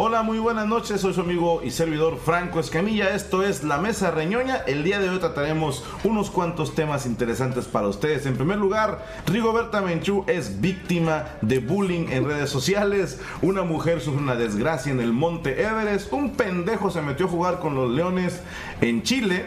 [0.00, 4.12] Hola, muy buenas noches, soy su amigo y servidor Franco Escamilla, esto es La Mesa
[4.12, 8.24] Reñoña, el día de hoy trataremos unos cuantos temas interesantes para ustedes.
[8.24, 14.22] En primer lugar, Rigoberta Menchú es víctima de bullying en redes sociales, una mujer sufre
[14.22, 18.40] una desgracia en el monte Everest, un pendejo se metió a jugar con los leones
[18.80, 19.46] en Chile,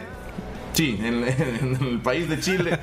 [0.74, 2.80] Sí, en, en, el país de Chile.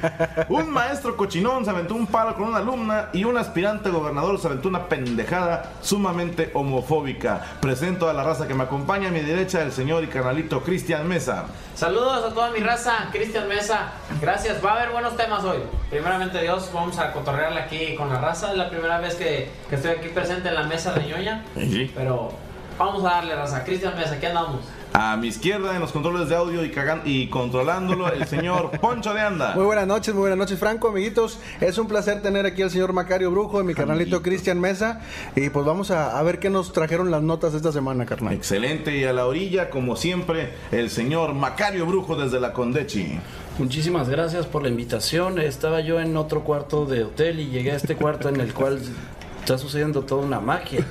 [0.48, 4.47] Un maestro cochinón se aventó un palo con una alumna y un aspirante gobernador se
[4.47, 7.59] aventó una pendejada sumamente homofóbica.
[7.61, 11.09] Presento a la raza que me acompaña a mi derecha, el señor y canalito Cristian
[11.09, 11.47] Mesa.
[11.75, 13.92] Saludos a toda mi raza, Cristian Mesa.
[14.20, 15.59] Gracias, va a haber buenos temas hoy.
[15.91, 18.50] Primeramente Dios, vamos a cotorrearle aquí con la raza.
[18.50, 21.44] Es la primera vez que, que estoy aquí presente en la mesa de ñoña.
[21.55, 21.91] Sí.
[21.94, 22.33] Pero
[22.78, 23.64] vamos a darle raza.
[23.64, 24.61] Cristian Mesa, aquí andamos.
[24.92, 29.14] A mi izquierda en los controles de audio y, cagan y controlándolo el señor Poncho
[29.14, 29.55] de Anda.
[29.55, 31.39] Muy buenas noches, muy buenas noches Franco, amiguitos.
[31.61, 35.00] Es un placer tener aquí al señor Macario Brujo, de mi carnalito Cristian Mesa.
[35.37, 38.34] Y pues vamos a, a, ver qué nos trajeron las notas esta semana, carnal.
[38.34, 43.19] Excelente, y a la orilla, como siempre, el señor Macario Brujo desde la Condechi.
[43.59, 45.41] Muchísimas gracias por la invitación.
[45.41, 48.81] Estaba yo en otro cuarto de hotel y llegué a este cuarto en el cual
[49.48, 50.86] está sucediendo toda una magia.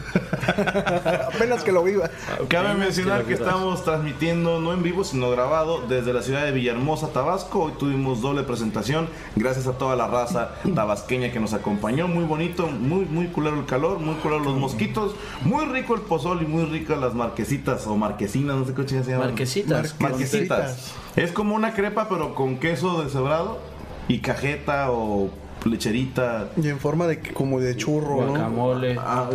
[1.36, 2.10] Apenas que lo viva.
[2.48, 6.52] Cabe mencionar que, que estamos transmitiendo no en vivo, sino grabado desde la ciudad de
[6.52, 7.66] Villahermosa, Tabasco.
[7.66, 9.10] Hoy tuvimos doble presentación.
[9.36, 12.08] Gracias a toda la raza tabasqueña que nos acompañó.
[12.08, 15.14] Muy bonito, muy, muy culero el calor, muy culero los mosquitos,
[15.44, 19.12] muy rico el pozol y muy ricas las marquesitas o marquesinas, no sé qué se
[19.12, 19.28] llaman.
[19.28, 19.96] Marquesitas.
[20.00, 20.96] Marquesitas.
[21.16, 23.60] Es como una crepa, pero con queso deshebrado
[24.08, 25.30] y cajeta o
[25.68, 26.50] lecherita.
[26.62, 28.94] Y en forma de como de churro, Guacamole.
[28.96, 29.02] ¿no?
[29.04, 29.30] Ah,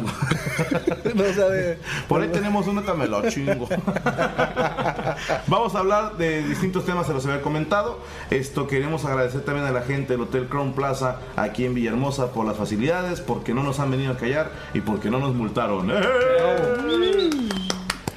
[1.15, 1.79] no sabe.
[2.09, 3.69] Por ahí tenemos una tamelo chingo.
[5.47, 8.01] Vamos a hablar de distintos temas, se los había comentado.
[8.31, 12.47] Esto queremos agradecer también a la gente del Hotel Crown Plaza aquí en Villahermosa por
[12.47, 15.91] las facilidades, porque no nos han venido a callar y porque no nos multaron.
[15.91, 17.33] ¡Eh!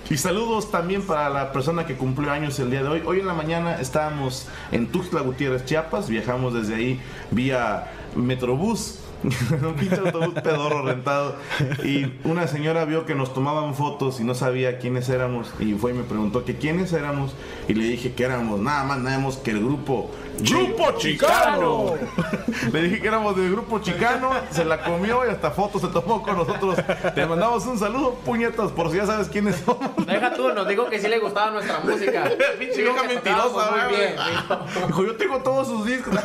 [0.07, 3.01] Y saludos también para la persona que cumplió años el día de hoy.
[3.05, 6.09] Hoy en la mañana estábamos en Tuxtla Gutiérrez, Chiapas.
[6.09, 7.01] Viajamos desde ahí
[7.31, 8.99] vía Metrobús.
[9.23, 11.35] un pinche autobús pedorro rentado.
[11.83, 15.51] Y una señora vio que nos tomaban fotos y no sabía quiénes éramos.
[15.59, 17.33] Y fue y me preguntó que quiénes éramos.
[17.67, 20.11] Y le dije que éramos nada más, nada más que el grupo.
[20.40, 21.94] ¡Grupo Chicano!
[22.72, 24.31] le dije que éramos del grupo Chicano.
[24.51, 26.78] Se la comió y hasta fotos se tomó con nosotros.
[27.13, 30.06] Te mandamos un saludo, puñetas, por si ya sabes quiénes somos.
[30.06, 32.29] Deja tú, nos dijo que sí le gustaba nuestra música.
[32.59, 34.16] Pinche vieja mentirosa, muy bien.
[34.88, 36.16] Dijo, yo tengo todos sus discos.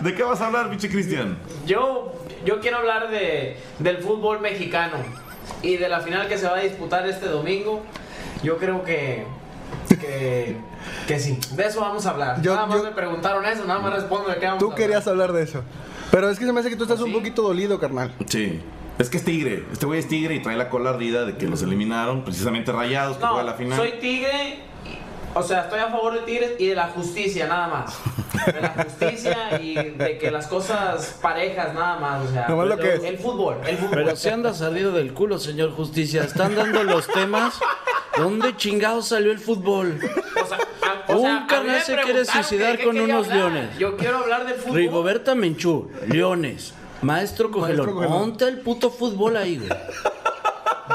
[0.00, 1.38] ¿De qué vas a hablar, pinche Cristian?
[1.66, 2.12] Yo,
[2.44, 4.96] yo quiero hablar de, del fútbol mexicano
[5.62, 7.82] y de la final que se va a disputar este domingo.
[8.42, 9.26] Yo creo que,
[9.96, 10.56] que,
[11.06, 12.42] que sí, de eso vamos a hablar.
[12.42, 14.74] Yo- nada más yo- me preguntaron eso, nada más respondo de qué vamos Tú a
[14.74, 15.62] querías hablar de eso.
[16.10, 18.12] Pero es que se me hace que tú estás ¿Ah, un poquito dolido, carnal.
[18.26, 18.60] Sí.
[18.98, 19.64] Es que es tigre.
[19.72, 23.16] Este güey es tigre y trae la cola ardida de que los eliminaron, precisamente rayados,
[23.16, 23.78] que fue a la final.
[23.78, 24.58] soy tigre,
[25.38, 27.98] o sea, estoy a favor de Tigres y de la justicia, nada más.
[28.52, 32.26] De la justicia y de que las cosas parejas, nada más.
[32.28, 33.04] O sea, lo que es.
[33.04, 33.90] el fútbol, el fútbol.
[33.94, 36.22] Pero se anda salido del culo, señor Justicia.
[36.22, 37.58] Están dando los temas.
[38.16, 39.98] ¿Dónde chingados salió el fútbol?
[40.42, 43.36] O sea, a- o Un sea, me se quiere suicidar con unos hablar.
[43.52, 43.78] leones.
[43.78, 44.76] Yo quiero hablar del fútbol.
[44.76, 46.74] Rigoberta Menchú, Leones.
[47.02, 47.76] Maestro Cogelón.
[47.86, 48.18] Maestro Cogelón.
[48.18, 49.70] Monta el puto fútbol ahí, güey.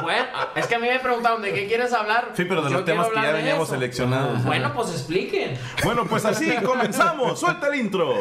[0.03, 2.31] Bueno, es que a mí me preguntaron de qué quieres hablar.
[2.35, 3.73] Sí, pero de Yo los temas que ya veníamos eso.
[3.75, 4.43] seleccionados.
[4.45, 5.57] Bueno, pues expliquen.
[5.83, 7.39] Bueno, pues así comenzamos.
[7.39, 8.13] Suelta el intro.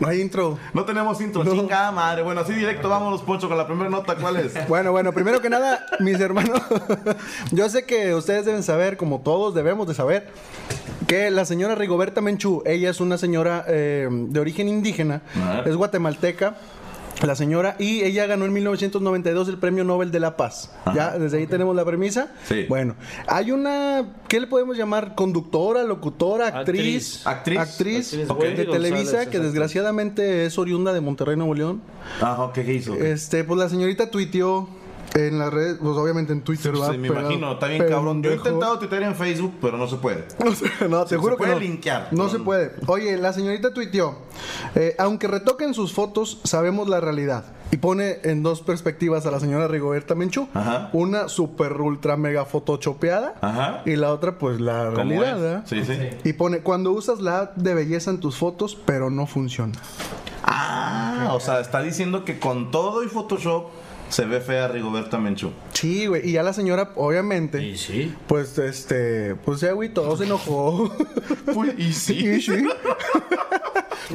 [0.00, 0.58] No hay intro.
[0.72, 2.22] No tenemos intro, chingada madre.
[2.22, 4.16] Bueno, así directo, vámonos, Poncho, con la primera nota.
[4.16, 4.52] ¿Cuál es?
[4.68, 6.60] Bueno, bueno, primero que nada, mis hermanos,
[7.52, 10.28] yo sé que ustedes deben saber, como todos debemos de saber,
[11.06, 15.22] que la señora Rigoberta Menchú, ella es una señora eh, de origen indígena,
[15.64, 16.56] es guatemalteca.
[17.22, 20.70] La señora, y ella ganó en 1992 el Premio Nobel de la Paz.
[20.84, 20.94] Ajá.
[20.94, 22.32] Ya, desde ahí tenemos la premisa.
[22.46, 22.66] Sí.
[22.68, 22.96] Bueno,
[23.26, 25.14] hay una, ¿qué le podemos llamar?
[25.14, 27.26] Conductora, locutora, actriz.
[27.26, 27.58] Actriz.
[27.58, 31.82] Actriz, de González, Televisa, que desgraciadamente es oriunda de Monterrey, Nuevo León.
[32.20, 32.94] Ajá, ¿qué, qué hizo?
[32.94, 34.68] Este, pues la señorita tuiteó
[35.14, 36.96] en las redes, pues obviamente en Twitter, Sí, ¿verdad?
[36.96, 38.22] me Pero- imagino, está bien cabrón.
[38.22, 40.24] Yo he intentado tuitear en Facebook, pero no se puede.
[40.44, 41.60] No, sé, no, te Se- juro se que puede no.
[41.60, 42.44] linkear, No se no.
[42.44, 42.72] puede.
[42.86, 44.16] Oye, la señorita tuiteó,
[44.74, 47.44] eh, aunque retoquen sus fotos, sabemos la realidad.
[47.70, 50.48] Y pone en dos perspectivas a la señora Rigoberta Menchú.
[50.54, 50.90] Ajá.
[50.92, 53.34] Una super ultra mega photoshopeada.
[53.40, 53.82] Ajá.
[53.84, 55.40] Y la otra, pues la ¿Cómo realidad.
[55.40, 55.62] ¿verdad?
[55.66, 55.96] Sí, sí.
[56.22, 59.72] Y pone, cuando usas la app de belleza en tus fotos, pero no funciona.
[60.44, 63.68] Ah, o sea, está diciendo que con todo y Photoshop
[64.14, 65.50] se ve fea Rigoberta Menchú.
[65.72, 66.28] Sí, güey.
[66.28, 68.14] Y ya la señora, obviamente, Y sí.
[68.28, 70.94] pues este, pues se agüitó, se enojó.
[71.76, 72.64] Y Sí, sí.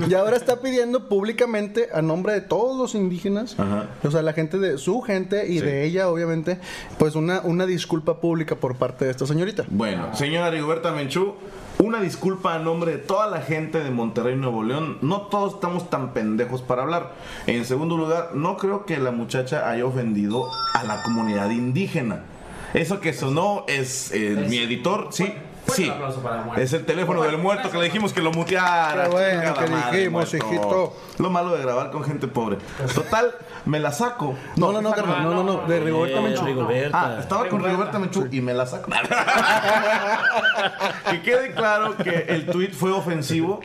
[0.10, 3.88] y ahora está pidiendo públicamente a nombre de todos los indígenas, Ajá.
[4.04, 5.66] o sea, la gente de su gente y Sí.
[5.66, 6.60] de ella, obviamente,
[6.98, 9.66] pues una, una disculpa pública por parte de esta señorita.
[9.70, 11.36] Bueno, señora Rigoberta Menchú,
[11.80, 14.98] una disculpa a nombre de toda la gente de Monterrey, Nuevo León.
[15.02, 17.14] No todos estamos tan pendejos para hablar.
[17.48, 22.26] En segundo lugar, no creo que la muchacha haya ofendido a la comunidad indígena.
[22.74, 25.34] Eso que sonó es eh, mi editor, sí.
[25.70, 26.62] Fuerte Sí, aplauso para el muerto.
[26.62, 29.04] es el teléfono del muerto que le dijimos que lo muteara.
[29.04, 30.38] Qué bueno que madre, dijimos, muerto.
[30.38, 30.94] hijito.
[31.20, 32.58] Lo malo de grabar con gente pobre.
[32.94, 33.32] Total,
[33.66, 34.36] me la saco.
[34.56, 36.46] No, no, no, carnal, no, no, no, de Rigoberta Menchú.
[36.46, 37.16] Rigoberta.
[37.18, 38.90] Ah, estaba con Rigoberta Menchú y me la saco.
[41.12, 43.60] que quede claro que el tweet fue ofensivo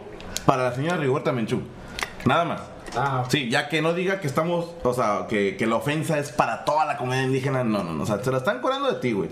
[0.47, 1.63] para la señora Rigoberta Menchú.
[2.25, 2.61] Nada más.
[2.97, 6.31] Ah, Sí, ya que no diga que estamos, o sea, que, que la ofensa es
[6.31, 7.65] para toda la comunidad indígena.
[7.65, 8.03] No, no, no.
[8.03, 9.31] O sea, se la están curando de ti, güey.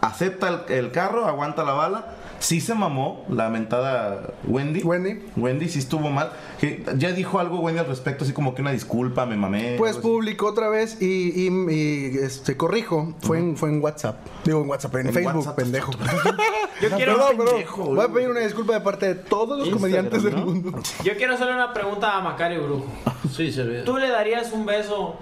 [0.00, 2.06] Acepta el, el carro, aguanta la bala.
[2.38, 4.82] Sí se mamó la mentada Wendy.
[4.82, 5.22] Wendy.
[5.36, 6.32] Wendy sí estuvo mal.
[6.60, 9.76] Que ya dijo algo Wendy al respecto, así como que una disculpa, me mamé.
[9.78, 14.16] Pues publicó otra vez y, y- y, este corrijo, fue en, fue en WhatsApp.
[14.44, 15.56] Digo en WhatsApp, en, En Facebook, WhatsApp.
[15.56, 15.92] pendejo.
[16.82, 17.46] Yo No, quiero- perdón, perdón.
[17.54, 19.80] pendejo, Voy a pedir una disculpa de parte de todos los Instagram,
[20.10, 20.46] comediantes del ¿no?
[20.46, 20.82] mundo.
[21.04, 22.86] Yo quiero hacerle una pregunta a Macario Brujo.
[23.32, 23.84] Sí, servidor.
[23.84, 25.16] ¿Tú le darías un beso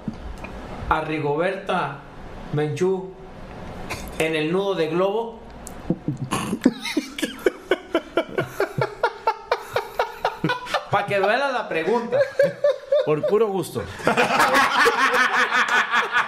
[0.89, 1.99] a Rigoberta
[2.55, 3.11] Menchú
[4.21, 5.39] en el nudo de globo?
[10.91, 12.19] Para que duela la pregunta.
[13.07, 13.83] Por puro gusto.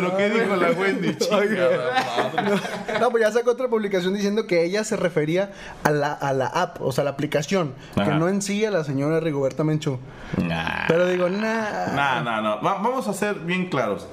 [0.00, 1.16] Bueno, ¿qué dijo la Wendy?
[1.30, 2.60] Madre.
[3.00, 5.50] No, pues ya sacó otra publicación diciendo que ella se refería
[5.84, 8.84] a la, a la app, o sea, la aplicación, que no en sí a la
[8.84, 9.98] señora Rigoberta Menchú.
[10.42, 10.86] Nah.
[10.88, 12.20] Pero digo, nah.
[12.22, 12.62] No, no.
[12.62, 14.06] Va- vamos a ser bien claros.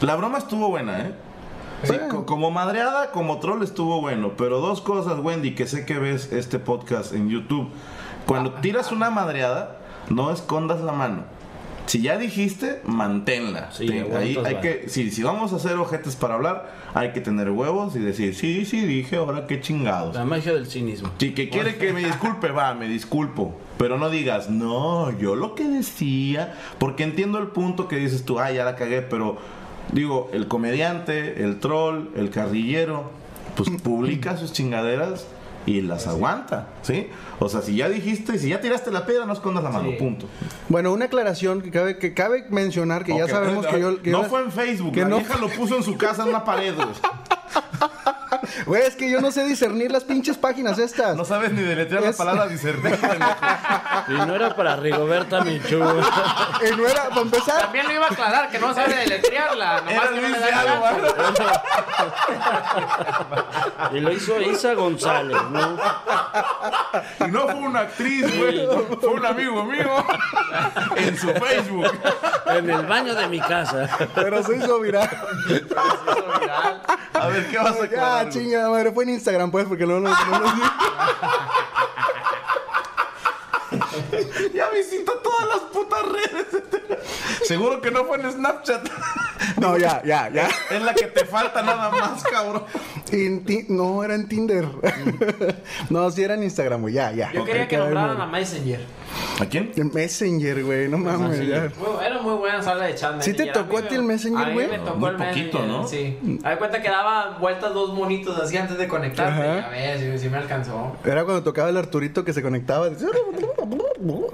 [0.00, 1.14] La broma estuvo buena, ¿eh?
[1.84, 1.94] Sí,
[2.24, 4.32] como madreada, como troll estuvo bueno.
[4.38, 7.68] Pero dos cosas, Wendy, que sé que ves este podcast en YouTube.
[8.26, 9.76] Cuando tiras una madreada,
[10.08, 11.24] no escondas la mano.
[11.86, 13.70] Si ya dijiste, manténla.
[13.72, 14.60] Sí, Te- aguantas, ahí hay va.
[14.60, 18.34] que, si, si vamos a hacer ojetes para hablar, hay que tener huevos y decir,
[18.34, 20.14] sí, sí, dije, ahora qué chingados.
[20.14, 21.10] La magia del cinismo.
[21.18, 23.54] Si que quiere que me disculpe, va, me disculpo.
[23.76, 26.54] Pero no digas, no, yo lo que decía.
[26.78, 29.36] Porque entiendo el punto que dices tú, ah, ya la cagué, pero
[29.92, 33.10] digo, el comediante, el troll, el carrillero,
[33.56, 35.26] pues publica sus chingaderas
[35.66, 37.08] y las aguanta, ¿sí?
[37.38, 39.96] O sea, si ya dijiste, si ya tiraste la piedra, no escondas la mano, Sí.
[39.98, 40.26] punto.
[40.68, 44.02] Bueno, una aclaración que cabe, que cabe mencionar que ya sabemos que yo.
[44.02, 46.22] que no yo- fue en Facebook, que la no- vieja lo puso en su casa
[46.24, 46.74] en una pared,
[48.66, 48.82] güey.
[48.82, 51.16] Es que yo no sé discernir las pinches páginas estas.
[51.16, 52.98] No sabes ni deletrear la Es- palabra discernir.
[54.06, 55.76] Y no era para Rigoberta Menchú.
[55.78, 59.80] Y no era, para empezar, También lo iba a aclarar que no sabe deletrearla.
[59.80, 60.92] Nomás Era que no le da la.
[63.92, 65.78] Y lo hizo Isa González, ¿no?
[67.26, 68.66] Y no fue una actriz, güey.
[69.00, 70.04] Fue un amigo mío.
[70.96, 71.90] En su Facebook.
[72.46, 73.88] En el baño de mi casa.
[74.14, 75.08] pero se hizo viral.
[75.48, 76.82] Se hizo viral.
[77.14, 78.28] A ver, ¿qué vas a Ya, aclarar?
[78.44, 80.08] Chingada madre, fue en Instagram, pues, porque no lo.
[80.08, 80.52] No, lo-
[84.54, 86.46] Ya visita todas las putas redes.
[87.44, 88.86] Seguro que no fue en Snapchat.
[89.56, 90.48] no, ya, ya, ya.
[90.70, 92.64] Es la que te falta nada más, cabrón.
[93.10, 94.66] En Ti- no, era en Tinder.
[95.90, 97.32] no, sí era en Instagram, ya, ya.
[97.32, 98.80] Yo quería que Ok, nombraran a Messenger.
[99.40, 99.72] ¿A quién?
[99.76, 101.46] El Messenger, güey, no mames.
[101.46, 101.70] ya.
[101.78, 103.20] Muy- era muy buena sala de chat.
[103.20, 104.68] ¿Sí te tocó a ti me- el Messenger, a mí güey?
[104.68, 105.88] me tocó Muy el poquito, Messenger, ¿no?
[105.88, 106.18] Sí.
[106.22, 109.42] De cuenta que daba vueltas dos monitos así antes de conectarte.
[109.42, 109.66] Ajá.
[109.66, 110.96] A ver, sí, sí me alcanzó.
[111.04, 112.88] Era cuando tocaba el Arturito que se conectaba.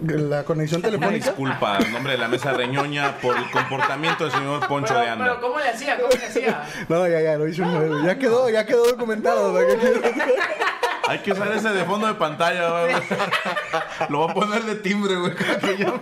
[0.02, 1.26] La conexión telefónica.
[1.26, 5.08] disculpa en nombre de la mesa reñoña por el comportamiento del señor Poncho Pero, de
[5.08, 5.24] Anda.
[5.24, 5.96] pero ¿cómo le hacía?
[5.96, 6.64] ¿Cómo le hacía?
[6.88, 7.90] No, ya, ya, lo hice una vez.
[8.04, 9.52] Ya quedó, ya quedó documentado.
[9.54, 10.02] ¿para qué quieres?
[11.10, 12.94] Hay que usar ese de fondo de pantalla, güey.
[14.10, 15.34] Lo voy a poner de timbre, güey.
[15.34, 16.00] que ya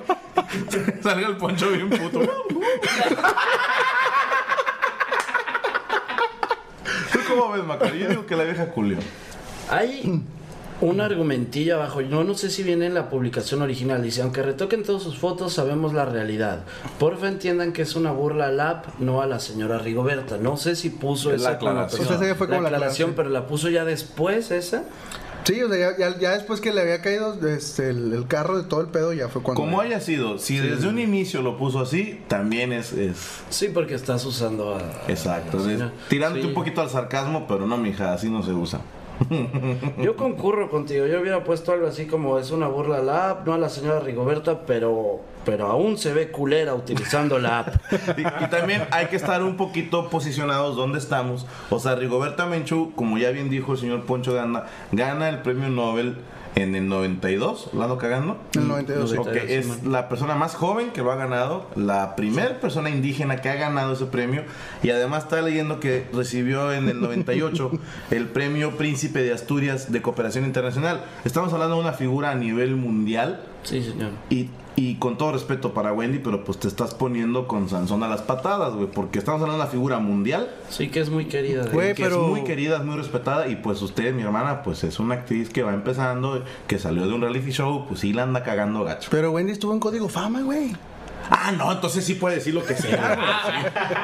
[1.02, 2.20] salga el Poncho bien puto.
[7.10, 7.94] ¿Tú cómo ves, Macario?
[7.94, 8.98] Yo digo que la vieja culió.
[9.70, 10.22] Hay
[10.80, 12.00] un argumentillo abajo.
[12.02, 14.02] No, no sé si viene en la publicación original.
[14.02, 16.60] Dice, aunque retoquen todas sus fotos, sabemos la realidad.
[16.98, 20.38] Porfa entiendan que es una burla al app, no a la señora Rigoberta.
[20.38, 21.74] No sé si puso Es la esa aclaración.
[21.98, 22.06] connotación.
[22.16, 23.14] O sea, esa fue como la aclaración, aclaración.
[23.16, 24.84] pero la puso ya después esa.
[25.44, 28.58] Sí, o sea, ya, ya- ya después que le había caído este, el, el carro
[28.58, 29.58] de todo el pedo, ya fue cuando.
[29.62, 32.92] Como haya sido, si desde un inicio lo puso así, también es.
[32.92, 33.16] es
[33.48, 34.80] Sí, porque estás usando a...
[35.10, 35.58] exacto.
[35.58, 36.48] a la tirándote Sí.
[36.48, 38.80] un poquito al sarcasmo, pero no, mija, así no se usa.
[39.98, 41.06] Yo concurro contigo.
[41.06, 43.68] Yo hubiera puesto algo así como es una burla a la app, no a la
[43.68, 47.74] señora Rigoberta, pero, pero aún se ve culera utilizando la app.
[48.18, 51.46] Y, también hay que estar un poquito posicionados donde estamos.
[51.70, 55.42] O sea, Rigoberta Menchú, como ya bien dijo el señor Poncho de Anda, gana el
[55.42, 56.16] premio Nobel
[56.62, 58.36] en el 92, ¿lo ando cagando?
[58.54, 59.16] El 92, sí.
[59.16, 63.48] Ok, es la persona más joven que lo ha ganado, la primera persona indígena que
[63.48, 64.42] ha ganado ese premio
[64.82, 67.70] y además está leyendo que recibió en el 98
[68.10, 71.04] el premio Príncipe de Asturias de Cooperación Internacional.
[71.24, 74.10] Estamos hablando de una figura a nivel mundial Sí, señor.
[74.30, 74.48] y,
[74.80, 78.22] y con todo respeto para Wendy, pero pues te estás poniendo con Sansón a las
[78.22, 81.64] patadas, güey, porque estamos hablando de una figura mundial Sí que es muy querida.
[81.72, 84.84] Güey, que pero- es muy querida, es muy respetada y pues usted, mi hermana, pues
[84.84, 88.22] es una actriz que va empezando, que salió de un reality show, pues sí la
[88.22, 89.08] anda cagando gacho.
[89.10, 90.76] Pero Wendy estuvo en código fama, güey.
[91.30, 93.18] Ah, no, entonces sí puede decir lo que sea.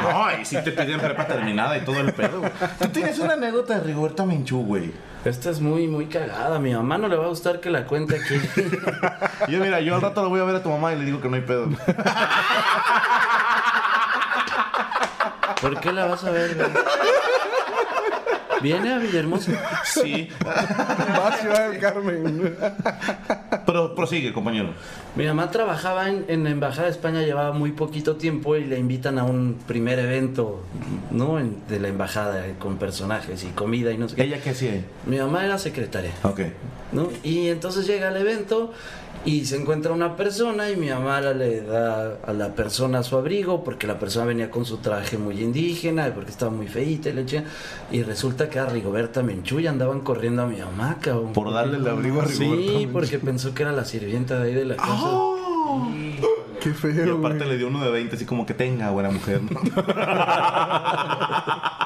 [0.03, 2.41] No, y sí te piden prepa terminada y todo el pedo.
[2.41, 2.53] güey.
[2.81, 4.91] Tú tienes una anécdota de Rigoberta Menchú, güey.
[5.25, 6.57] Esta es muy, muy cagada.
[6.57, 8.35] A mi mamá no le va a gustar que la cuente aquí.
[9.49, 11.21] Yo, mira, yo al rato lo voy a ver a tu mamá y le digo
[11.21, 11.69] que no hay pedo.
[15.61, 16.69] ¿Por qué la vas a ver, güey?
[18.65, 19.53] ¿Viene a Villahermosa?
[19.85, 20.29] Sí.
[20.45, 22.57] Va a Ciudad del Carmen.
[23.67, 24.71] Pero prosigue, compañero.
[25.17, 28.79] Mi mamá trabajaba en, en la Embajada de España, llevaba muy poquito tiempo y le
[28.79, 30.63] invitan a un primer evento,
[31.11, 31.39] ¿no?
[31.39, 34.23] En- de la embajada, eh, con personajes y comida y no sé qué.
[34.25, 34.85] ¿Ella qué hacía?
[35.07, 36.41] Mi mamá era secretaria, Ok.
[36.93, 37.09] ¿no?
[37.23, 38.73] Y entonces llega al evento
[39.27, 43.65] y se encuentra una persona y mi mamá le da a la persona su abrigo
[43.65, 47.13] porque la persona venía con su traje muy indígena y porque estaba muy feíta y
[47.15, 47.25] le
[47.91, 51.33] Y resulta que era Rigoberta Menchú y andaban corriendo a mi mamá, cabrón.
[51.33, 52.93] Por darle el abrigo a Rigoberta Sí, Menchú.
[52.93, 55.11] porque pensó que era la sirvienta de ahí de la casa.
[56.63, 57.51] Qué Y feo, aparte güey.
[57.51, 59.43] le dio uno de 20, así como que tenga, buena mujer.
[59.43, 59.61] ¿no?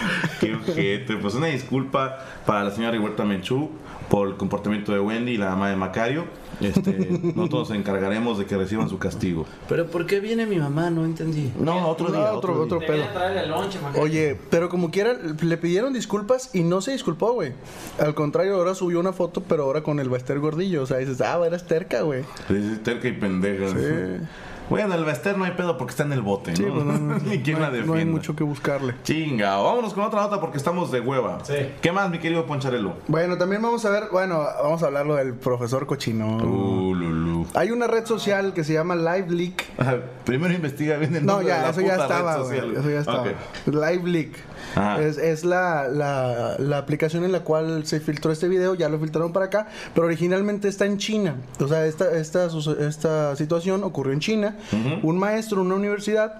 [0.40, 1.16] Qué ojete.
[1.16, 3.70] Pues una disculpa para la señora Rigoberta Menchú
[4.08, 6.24] por el comportamiento de Wendy y la mamá de Macario.
[6.60, 6.92] Este,
[7.34, 9.46] nosotros nos encargaremos de que reciban su castigo.
[9.68, 10.90] Pero ¿por qué viene mi mamá?
[10.90, 11.50] No entendí.
[11.58, 12.32] No, otro No, día.
[12.34, 12.88] otro- otro día.
[12.88, 13.46] pedo.
[13.48, 13.78] Lonche.
[13.98, 17.52] Oye, pero como quiera, le pidieron disculpas y no se disculpó, güey.
[17.98, 20.82] Al contrario, ahora subió una foto, pero ahora con el Baster gordillo.
[20.82, 22.20] O sea, dices, ah, eras terca, güey.
[22.50, 23.68] Es terca y pendeja.
[23.70, 23.74] Sí.
[24.72, 26.56] Bueno, el Bester no hay pedo porque está en el bote, ¿no?
[26.56, 27.92] Sí, pues no, no, Ni quién no la defienda.
[27.92, 28.94] no hay mucho que buscarle.
[29.04, 31.38] Chinga, vámonos con otra nota porque estamos de hueva.
[31.44, 31.54] Sí.
[31.80, 32.94] ¿Qué más, mi querido Poncharelo?
[33.08, 36.38] Bueno, también vamos a ver, bueno, vamos a hablarlo del profesor cochino.
[36.38, 37.46] Uh, Lulú.
[37.54, 39.64] Hay una red social que se llama LiveLeak.
[39.78, 42.36] Ah, Primero investiga bien el No, nombre de ya, la eso ya puta red estaba,
[42.36, 42.48] güey.
[42.60, 42.76] social.
[42.76, 43.22] Eso ya estaba.
[43.22, 43.28] Ok.
[43.66, 44.28] LiveLeak.
[44.30, 44.51] Ajá.
[45.00, 48.98] Es, es la, la, la aplicación en la cual se filtró este video, ya lo
[48.98, 51.36] filtraron para acá, pero originalmente está en China.
[51.60, 52.48] O sea, esta, esta,
[52.80, 54.56] esta situación ocurrió en China.
[55.02, 56.34] Un maestro en una universidad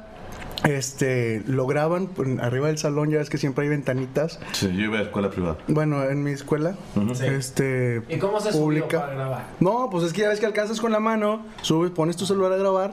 [0.65, 4.39] este, lo graban pues, arriba del salón, ya ves que siempre hay ventanitas.
[4.53, 5.59] Sí, yo iba a escuela privada.
[5.69, 6.77] Bueno, en mi escuela,
[7.15, 7.27] Sí.
[7.27, 9.01] este, ¿Y cómo se subió pública.
[9.01, 9.47] para grabar?
[9.61, 12.53] No, pues es que ya ves que alcanzas con la mano, subes, pones tu celular
[12.53, 12.93] a grabar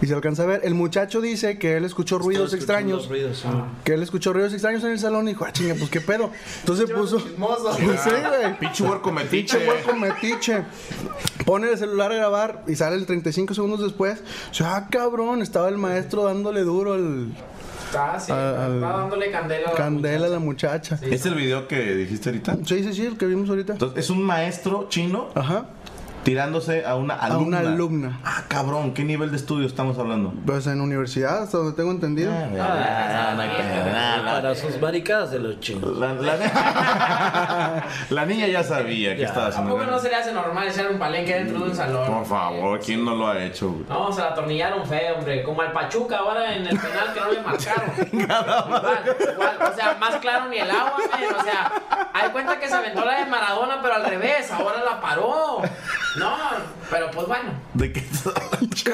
[0.00, 0.60] y se alcanza a ver.
[0.62, 3.08] El muchacho dice que él escuchó ruidos extraños.
[3.08, 3.44] ruidos.
[3.82, 6.30] Que él escuchó ruidos extraños en el salón y dijo, ah, chinga, pues qué pedo.
[6.60, 7.18] Entonces puso.
[7.18, 8.58] Pues sí, güey.
[8.60, 9.58] Pinche huerco metiche.
[9.58, 10.62] Pinche hueco metiche.
[11.48, 14.22] Pone el celular a grabar y sale el 35 segundos después.
[14.50, 17.32] O sea, ah, cabrón, estaba el maestro dándole duro el
[17.86, 19.68] Está así, Al- al- está dándole candela.
[19.68, 20.96] a la candela a la muchacha.
[20.96, 21.14] muchacha.
[21.14, 22.58] ¿Es el video que dijiste ahorita?
[22.66, 23.72] Sí, sí, sí, el que vimos ahorita.
[23.72, 25.64] Entonces, es un maestro chino Ajá.
[26.28, 27.60] Tirándose a una A alumna.
[27.60, 28.20] una alumna.
[28.22, 30.34] Ah, cabrón, ¿qué nivel de estudio estamos hablando?
[30.44, 32.30] Pues en universidad, hasta donde tengo entendido.
[32.60, 33.32] Ah.
[34.26, 35.96] Para sus maricadas de los chinos.
[35.96, 39.28] La, la- la niña ya sabía que Ya.
[39.28, 39.70] estaba haciendo.
[39.74, 42.06] Tampoco no se le hace normal echar un palenque dentro de un salón.
[42.06, 43.70] Por favor, ¿quién no lo ha hecho?
[43.70, 43.84] güey?
[43.88, 45.42] No, se la atornillaron feo, hombre.
[45.42, 47.90] Como al Pachuca ahora en el penal que no le marcaron.
[48.12, 49.58] igual, igual.
[49.72, 51.34] O sea, más claro ni el agua, men.
[51.38, 51.72] O sea,
[52.12, 54.50] hay cuenta que se aventó la de Maradona, pero al revés.
[54.52, 55.62] Ahora la paró.
[56.18, 56.36] No,
[56.90, 57.50] pero pues bueno.
[57.74, 58.02] ¿De qué?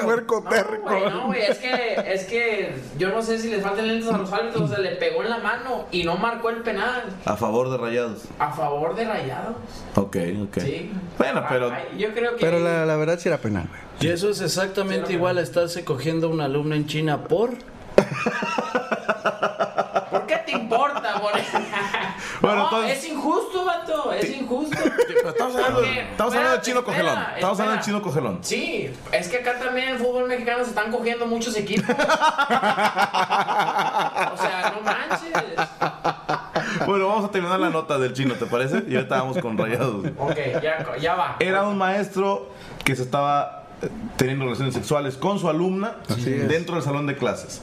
[0.03, 0.81] Puerco No, terco.
[0.89, 4.17] güey, no, güey, es que, es que yo no sé si les faltan lentes a
[4.17, 7.69] los árbitros, se le pegó en la mano y no marcó el penal A favor
[7.69, 8.23] de Rayados.
[8.39, 9.55] a favor de Rayados.
[9.95, 10.57] Ok, ok.
[10.59, 10.91] Sí.
[11.17, 11.71] Bueno, pero.
[11.71, 12.41] Ay, yo creo que.
[12.45, 13.81] Pero la, la verdad sí era penal, güey.
[14.01, 17.51] Y eso es exactamente igual a estarse cogiendo una alumna en China por.
[20.45, 21.33] ¿Por qué te importa, güey?
[22.41, 24.77] Bueno, no, entonces- es injusto, vato, es injusto.
[25.25, 27.17] Estamos hablando, Porque, estamos hablando del espérate, chino espera, cogelón.
[27.35, 27.81] Estamos hablando espera.
[27.85, 28.39] chino cogelón.
[28.41, 31.89] Sí, es que acá también en el fútbol mexicano se están cogiendo muchos equipos.
[31.89, 31.93] o
[34.37, 35.31] sea, no manches.
[36.85, 38.83] Bueno, vamos a terminar la nota del chino, ¿te parece?
[38.87, 40.05] Y ahorita vamos con Rayados.
[40.17, 41.35] Ok, ya, ya va.
[41.39, 42.49] Era un maestro
[42.83, 46.47] que se estaba eh, teniendo relaciones sexuales con su alumna Así es.
[46.47, 47.61] dentro del salón de clases.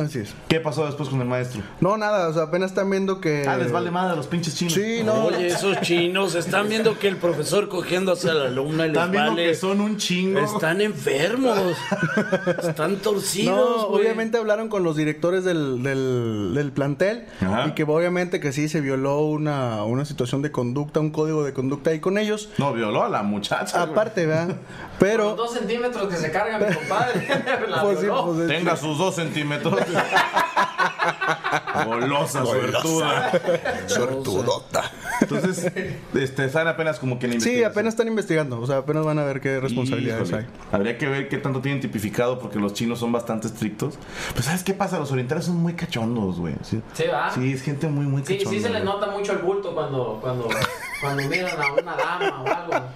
[0.00, 0.34] Así es.
[0.48, 1.62] ¿Qué pasó después con el maestro?
[1.80, 3.46] No, nada, o sea, apenas están viendo que.
[3.46, 4.74] Ah, les vale madre a los pinches chinos.
[4.74, 5.26] Sí, no.
[5.26, 9.10] Oye, esos chinos están viendo que el profesor cogiéndose a la alumna y les Están
[9.12, 9.46] viendo vale.
[9.46, 10.40] que son un chingo.
[10.40, 11.58] Están enfermos.
[12.62, 14.02] Están No, torcidos, güey.
[14.02, 17.66] obviamente hablaron con los directores del, del, del plantel Ajá.
[17.68, 21.52] y que obviamente que sí se violó una, una situación de conducta, un código de
[21.52, 22.48] conducta ahí con ellos.
[22.58, 23.82] No, violó a la muchacha.
[23.82, 24.56] Aparte, ¿verdad?
[24.98, 27.26] Pero, dos centímetros que se carga mi compadre.
[27.68, 29.75] La pues sí, pues, es- Tenga sus dos centímetros.
[31.84, 33.30] Golosa, suertuda.
[33.86, 34.90] Suertudota.
[35.20, 35.72] Entonces,
[36.14, 39.24] este, están apenas como que en Sí, apenas están investigando, o sea, apenas van a
[39.24, 40.44] ver qué responsabilidades Híjole.
[40.44, 40.50] hay.
[40.72, 43.98] Habría que ver qué tanto tienen tipificado porque los chinos son bastante estrictos.
[44.34, 44.98] Pues ¿sabes qué pasa?
[44.98, 46.54] Los orientales son muy cachondos, güey.
[46.62, 47.30] Sí, Sí, va.
[47.30, 48.56] Sí, es gente muy, muy Sí, cachonda.
[48.58, 50.48] sí se les nota mucho el bulto cuando, cuando,
[51.00, 52.86] cuando miran a una dama o algo.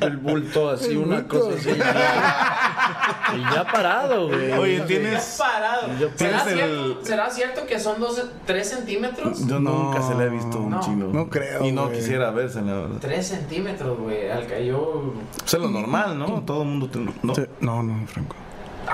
[0.00, 1.40] El bulto así, El una bulto.
[1.40, 1.74] cosa así.
[1.78, 3.34] ya.
[3.36, 4.52] Y ya parado, güey.
[4.52, 5.36] Oye, Ya tienes...
[5.38, 5.88] parado.
[5.98, 9.46] Yo- ¿Será, tienes el- cierto, ¿Será cierto que son dos, tres centímetros?
[9.46, 9.70] Yo No.
[9.70, 10.80] nunca se le he visto a un No.
[10.80, 11.06] chino.
[11.12, 11.96] No creo, Y no güey.
[11.98, 12.96] quisiera verse, la verdad.
[13.00, 14.30] Tres centímetros, güey.
[14.30, 15.14] Al que yo.
[15.38, 16.42] Pues es lo normal, ¿no?
[16.42, 16.88] Todo el mundo...
[16.88, 17.34] ten- ¿no?
[17.34, 18.36] Sí, No, no, Franco.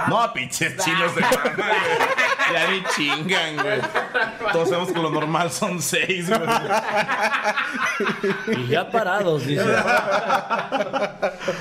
[0.08, 1.68] No, pinches chinos de mamá, güey.
[2.52, 3.80] Ya ni chingan, güey.
[4.52, 6.40] Todos sabemos que lo normal son seis, güey.
[8.58, 9.64] Y ya parados, dice.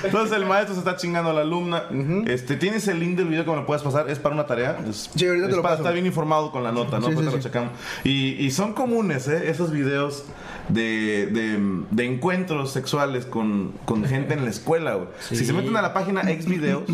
[0.04, 1.84] Entonces el maestro se está chingando a la alumna.
[2.26, 4.08] Este, ¿Tienes el link del video que me lo puedes pasar?
[4.10, 4.78] ¿Es para una tarea?
[4.88, 5.82] Es, Sí, ahorita te lo para paso.
[5.82, 7.06] estar bien informado con la nota, ¿no?
[7.08, 7.48] Sí, Ahorita sí, lo sí.
[7.48, 7.72] checamos.
[8.04, 9.50] Y, y son comunes, ¿eh?
[9.50, 10.24] Esos videos
[10.68, 11.58] de, de,
[11.90, 15.08] de encuentros sexuales con, con gente en la escuela, güey.
[15.20, 16.84] Si se meten a la página Xvideos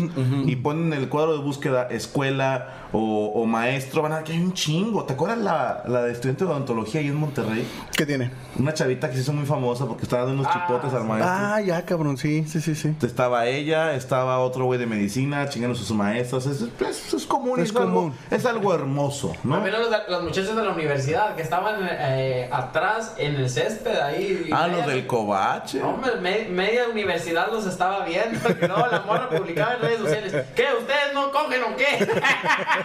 [0.45, 4.39] y ponen el cuadro de búsqueda escuela o, o maestro, van a ver que hay
[4.39, 5.03] un chingo.
[5.05, 7.67] ¿Te acuerdas la, la de estudiante de odontología ahí en Monterrey?
[7.95, 8.31] ¿Qué tiene?
[8.57, 11.31] Una chavita que se hizo muy famosa porque estaba dando unos Ah, chipotes al maestro.
[11.33, 12.95] Ah, ya, cabrón, sí, sí, sí, sí.
[13.01, 16.45] Estaba ella, estaba otro güey de medicina, chingándose a sus maestros.
[16.45, 18.13] Es, es- es común, Es es, algo, común.
[18.31, 19.55] es algo hermoso, ¿no?
[19.55, 24.49] También los, los muchachos de la universidad que estaban eh, atrás en el césped ahí.
[24.51, 25.81] Ah, media- los del cobache.
[25.81, 28.39] Hombre, me- media universidad los estaba viendo.
[28.57, 30.33] que No, la morra publicaba en redes sociales.
[30.55, 30.65] ¿Qué?
[30.79, 32.07] ¿Ustedes no cogen o qué?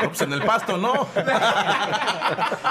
[0.00, 1.08] No, pues en el pasto, ¿no.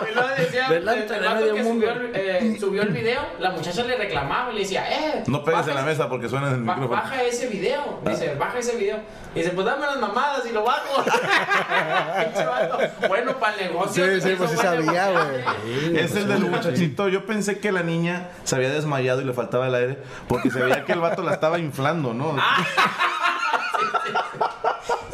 [0.10, 1.86] Y luego decía, Delante el de vato medio que mundo.
[1.88, 5.24] subió el, eh, subió el video, la muchacha le reclamaba y le decía, eh.
[5.28, 6.90] No pegues baja en la mesa porque suena en el micrófono.
[6.90, 8.00] Baja ese video.
[8.06, 9.00] Dice, baja ese video.
[9.36, 11.04] Y dice, pues dame las mamadas y lo bajo.
[12.24, 12.80] Pinche vato.
[13.08, 14.06] bueno, para el negocio.
[14.06, 15.98] Sí, sí, pues sí sabía, güey.
[15.98, 17.08] Es el del muchachito.
[17.10, 20.60] Yo pensé que la niña se había desmayado y le faltaba el aire porque se
[20.62, 22.36] veía que el vato la estaba inflando, ¿no?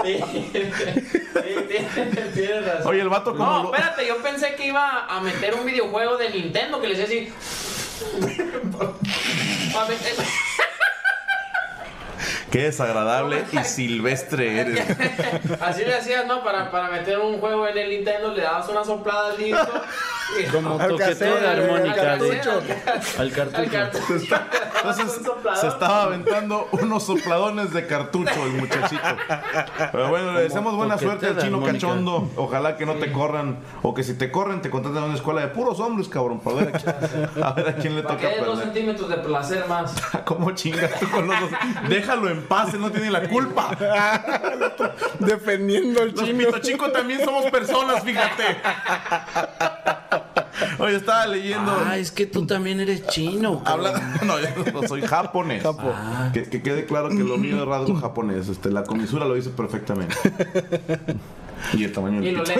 [0.04, 0.20] Sí,
[0.54, 2.88] sí, tienes, tienes razón.
[2.88, 6.18] Oye, el vato como No, lo- espérate, yo pensé que iba a meter un videojuego
[6.18, 7.34] de Nintendo que le decía así.
[12.54, 14.86] Qué desagradable y silvestre eres.
[15.60, 16.44] Así le hacías, ¿no?
[16.44, 19.68] Para, para meter un juego en el Nintendo, le dabas una soplada al disco.
[20.40, 21.96] y- Como Al toqueteo de al armónica.
[21.96, 22.62] cartucho.
[22.62, 22.72] güey.
[23.18, 23.72] Al Al cartucho.
[23.72, 24.36] cartucho.
[24.76, 25.22] Entonces
[25.60, 29.02] se estaba aventando unos sopladones de cartucho el muchachito.
[29.92, 31.74] Pero bueno, le deseamos buena suerte al chino armónica.
[31.74, 32.30] cachondo.
[32.36, 35.42] Ojalá que no te corran o que si te corren te contraten a una escuela
[35.42, 38.30] de puros hombres, cabrón, para ver a quién, a, ver a quién le Para toca
[38.34, 39.96] que dos centímetros de placer más.
[40.26, 41.50] ¿Cómo chingas tú con los dos?
[41.90, 43.76] Déjalo en paz, él no tiene la culpa.
[45.20, 46.38] Defendiendo al Los chino.
[46.38, 48.44] Mito Chico también somos personas, fíjate.
[50.80, 51.76] Oye, estaba leyendo.
[51.86, 53.62] Ah, es que tú también eres chino.
[53.66, 55.64] Habla, no, yo no soy japonés.
[55.66, 56.30] Ah.
[56.34, 58.48] Que, que quede claro que lo mío es rasgo japonés.
[58.48, 60.16] Este, la comisura lo hice perfectamente.
[61.72, 62.46] Y el tamaño del.
[62.46, 62.54] Sí,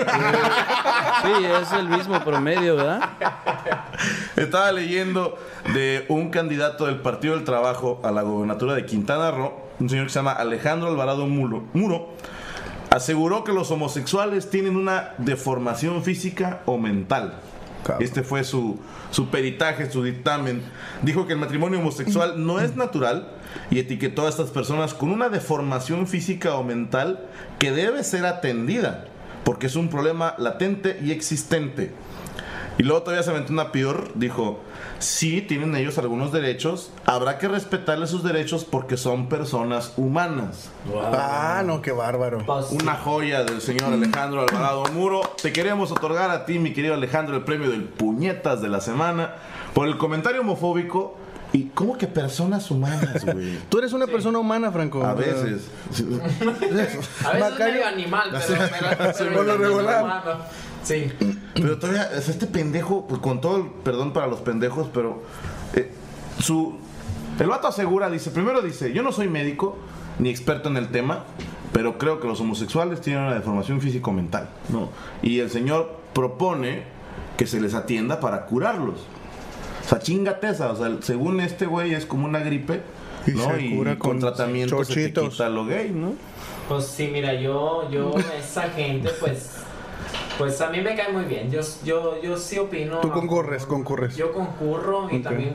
[1.60, 3.10] es el mismo promedio, ¿verdad?
[4.36, 5.38] Estaba leyendo
[5.74, 10.06] de un candidato del Partido del Trabajo a la gobernatura de Quintana Roo, un señor
[10.06, 12.14] que se llama Alejandro Alvarado Muro, Muro
[12.90, 17.40] aseguró que los homosexuales tienen una deformación física o mental.
[18.00, 18.78] Este fue su,
[19.10, 20.62] su peritaje, su dictamen.
[21.02, 23.28] Dijo que el matrimonio homosexual no es natural
[23.70, 27.26] y etiquetó a estas personas con una deformación física o mental
[27.58, 29.06] que debe ser atendida
[29.44, 31.92] porque es un problema latente y existente.
[32.76, 34.58] Y luego todavía se aventó una peor, dijo,
[34.98, 40.70] sí, tienen ellos algunos derechos, habrá que respetarles sus derechos porque son personas humanas.
[41.12, 42.38] Ah, no, qué bárbaro.
[42.70, 45.20] Una joya del señor Alejandro Alvarado Muro.
[45.40, 49.34] Te queremos otorgar a ti, mi querido Alejandro, el premio del Puñetas de la semana
[49.72, 51.18] por el comentario homofóbico.
[51.52, 53.56] ¿Y cómo que personas humanas, güey?
[53.68, 55.04] Tú eres una persona humana, Franco.
[55.04, 55.68] A veces.
[57.24, 58.64] A veces es medio animal, pero,
[59.16, 60.48] pero, pero- regular.
[60.84, 61.10] Sí.
[61.54, 65.22] Pero todavía, es este pendejo, pues, con todo el perdón para los pendejos, pero
[65.74, 65.90] eh,
[66.40, 66.76] su.
[67.40, 69.76] El vato asegura, dice, primero dice, yo no soy médico
[70.20, 71.24] ni experto en el tema,
[71.72, 74.90] pero creo que los homosexuales tienen una deformación físico-mental, ¿no?
[75.22, 76.84] Y el señor propone
[77.36, 79.00] que se les atienda para curarlos.
[79.84, 82.82] O sea, chingate esa, o sea, según este güey es como una gripe,
[83.26, 83.50] Y ¿no?
[83.50, 85.30] se y cura con, con tratamiento se te chochitos.
[85.32, 86.12] quita lo gay, ¿no?
[86.68, 89.50] Pues sí, mira, yo, yo, esa gente, pues,
[90.38, 91.50] pues a mí me cae muy bien.
[91.50, 92.98] Yo, yo, yo sí opino.
[93.00, 94.16] Tú concurres, concurres.
[94.16, 95.54] Yo concurro y también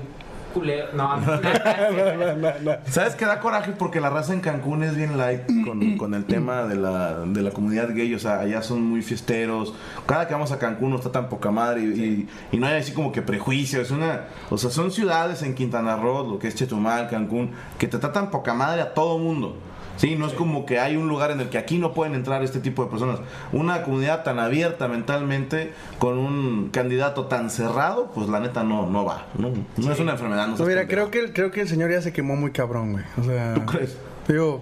[0.53, 0.87] culero.
[0.93, 2.71] No, no, no.
[2.89, 3.71] ¿Sabes qué da coraje?
[3.77, 7.41] Porque la raza en Cancún es bien light con, con el tema de la, de
[7.41, 8.13] la comunidad gay.
[8.15, 9.73] O sea, allá son muy fiesteros.
[10.07, 11.81] Cada que vamos a Cancún no está tan poca madre.
[11.81, 13.83] Y, y- y no hay así como que prejuicios.
[13.83, 17.87] Es una, o sea, son ciudades en Quintana Roo, lo que es Chetumal, Cancún, que
[17.87, 19.55] te tratan poca madre a todo mundo.
[19.99, 22.41] Sí, no es como que hay un lugar en el que aquí no pueden entrar
[22.41, 23.19] este tipo de personas.
[23.51, 29.03] Una comunidad tan abierta mentalmente, con un candidato tan cerrado, pues la neta no, no
[29.03, 29.27] va.
[29.37, 30.45] No, no es una enfermedad.
[30.47, 32.51] No No, seas mira, creo que, el- creo que el señor ya se quemó muy
[32.51, 33.03] cabrón, güey.
[33.19, 33.97] O sea, ¿Tú crees?
[34.27, 34.61] digo,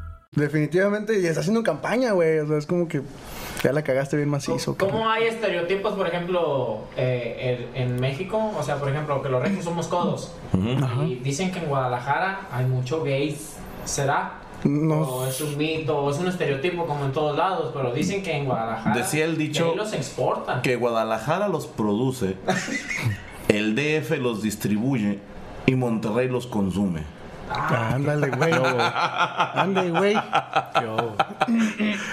[0.35, 2.39] Definitivamente, y está haciendo campaña, güey.
[2.39, 3.01] O sea, es como que
[3.63, 4.77] ya la cagaste bien macizo.
[4.77, 8.51] ¿Cómo hay estereotipos, por ejemplo, eh, en, en México?
[8.57, 10.33] O sea, por ejemplo, que los regios somos codos.
[11.07, 13.57] Y dicen que en Guadalajara hay mucho gays.
[13.85, 14.37] ¿Será?
[14.63, 15.01] No.
[15.01, 18.31] O es un mito, o es un estereotipo como en todos lados, pero dicen que
[18.37, 20.61] en Guadalajara Decía el dicho ahí los exportan.
[20.61, 22.35] que Guadalajara los produce,
[23.47, 25.17] el DF los distribuye
[25.65, 27.01] y Monterrey los consume.
[27.53, 28.51] Ah, ándale, güey.
[28.53, 30.15] Ándale, güey.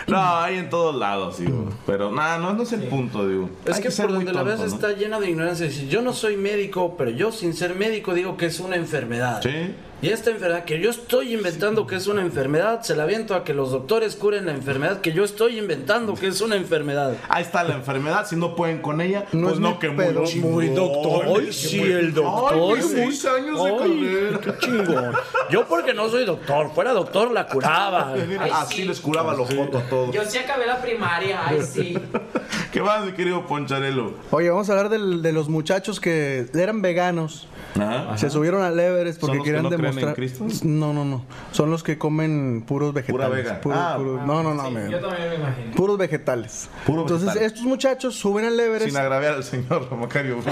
[0.07, 1.68] No, hay en todos lados, digo.
[1.87, 3.51] Pero nada, no, no es el punto, digo.
[3.64, 4.74] Es Hay que ser por donde la ves tonto, ¿no?
[4.74, 5.68] está llena de ignorancia.
[5.68, 9.40] Yo no soy médico, pero yo sin ser médico digo que es una enfermedad.
[9.42, 9.74] Sí.
[10.00, 13.42] Y esta enfermedad que yo estoy inventando que es una enfermedad, se la aviento a
[13.42, 17.16] que los doctores curen la enfermedad que yo estoy inventando que es una enfermedad.
[17.28, 20.22] Ahí está la enfermedad, si no pueden con ella, No pues es no, que pedo.
[20.37, 21.24] muy doctor.
[21.40, 22.76] Ay, sí, el doctor.
[22.76, 24.40] Ay, seis años de carrera.
[24.40, 25.12] qué chingón.
[25.50, 28.12] Yo porque no soy doctor, fuera doctor la curaba.
[28.40, 28.84] Ay, Así sí.
[28.84, 30.14] les curaba los fotos a todos.
[30.14, 31.98] Yo sí acabé la primaria, ay sí.
[32.72, 34.12] ¿Qué más, mi querido Poncharelo?
[34.30, 37.48] Oye, vamos a hablar del- de los muchachos que eran veganos.
[37.74, 38.16] Ajá.
[38.18, 40.14] Se subieron al Everest porque ¿Son los que querían no creen en demostrar.
[40.14, 40.46] Cristo?
[40.64, 41.24] No, no, no.
[41.52, 43.31] Son los que comen puros vegetales.
[43.44, 43.61] vega.
[43.61, 44.66] Puros- Ah, puros- no, no, no.
[44.66, 45.74] Sí, me- yo también me imagino.
[45.76, 46.68] Puros vegetales.
[46.87, 47.46] Puro Entonces, vegetal.
[47.46, 48.87] estos muchachos suben al Everest.
[48.88, 50.38] Sin agraviar al señor Macario.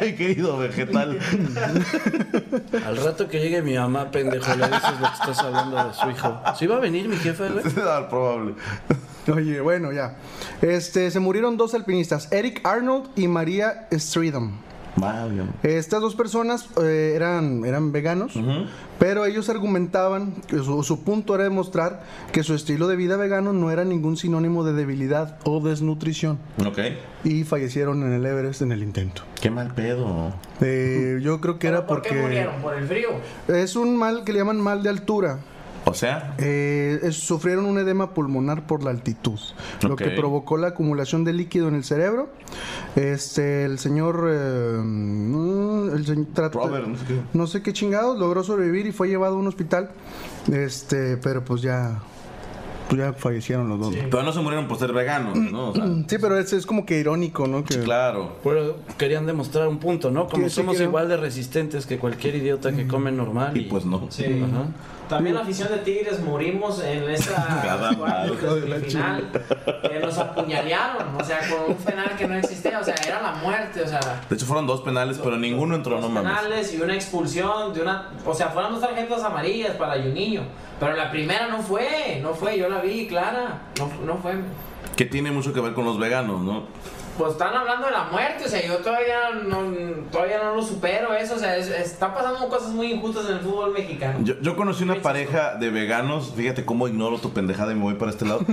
[0.00, 1.18] Ay, querido vegetal.
[2.86, 6.10] Al rato que llegue mi mamá, pendejo, le dices lo que estás hablando de su
[6.10, 6.40] hijo.
[6.58, 7.64] ¿Sí va a venir mi jefe, güey?
[7.86, 8.54] Ah, probable.
[9.34, 10.16] Oye, bueno, ya.
[10.62, 14.52] Este, se murieron dos alpinistas, Eric Arnold y María Streedom.
[14.96, 15.50] Válgame.
[15.62, 18.34] Estas dos personas eh, eran, eran veganos,
[18.98, 23.52] pero ellos argumentaban que su, su punto era demostrar que su estilo de vida vegano
[23.52, 26.38] no era ningún sinónimo de debilidad o desnutrición.
[26.66, 26.78] Ok.
[27.24, 29.22] Y fallecieron en el Everest en el intento.
[29.40, 30.34] Qué mal pedo.
[30.60, 32.60] Eh, yo creo que era ¿Por porque qué murieron?
[32.60, 33.10] ¿Por el frío?
[33.48, 35.38] es un mal que le llaman mal de altura.
[35.86, 39.38] O sea, Eh, es- sufrieron un edema pulmonar por la altitud,
[39.82, 42.28] lo que provocó la acumulación de líquido en el cerebro.
[42.96, 47.20] Este, el señor, eh, mm, el señor Robert, no sé qué.
[47.32, 49.90] no sé qué chingados, logró sobrevivir y fue llevado a un hospital.
[50.52, 51.98] Este, pero pues ya,
[52.88, 53.94] pues ya fallecieron los dos.
[53.94, 55.70] Sí, pero no se murieron por ser veganos, ¿no?
[55.70, 55.86] O sea,
[56.20, 57.64] pero es, es como que irónico, ¿no?
[57.64, 58.36] Que, claro.
[58.44, 60.28] Pero querían demostrar un punto, ¿no?
[60.28, 60.90] Como Sí, sí somos quiero.
[60.90, 63.56] igual de resistentes que cualquier idiota que come normal.
[63.56, 64.06] Y pues no.
[64.10, 64.24] Sí.
[64.24, 64.66] Ajá.
[65.10, 67.42] También la afición de Tigres morimos en esa
[68.86, 69.30] final
[69.82, 73.32] que nos apuñalearon, o sea, con un penal que no existía, o sea, era la
[73.32, 76.32] muerte, o sea, De hecho fueron dos penales, pero ninguno entró, no dos mames.
[76.32, 80.42] penales y una expulsión de una, o sea, fueron dos tarjetas amarillas para Juninho,
[80.78, 84.34] pero la primera no fue, no fue, yo la vi clara, no, no fue.
[84.96, 86.64] Que tiene mucho que ver con los veganos, ¿no?
[87.18, 89.58] Pues están hablando de la muerte, o sea, yo todavía no,
[90.10, 93.40] todavía no lo supero eso, o sea, es- están pasando cosas muy injustas en el
[93.40, 94.20] fútbol mexicano.
[94.22, 97.94] Yo, yo conocí una pareja de veganos, fíjate cómo ignoro tu pendejada y me voy
[97.94, 98.40] para este lado.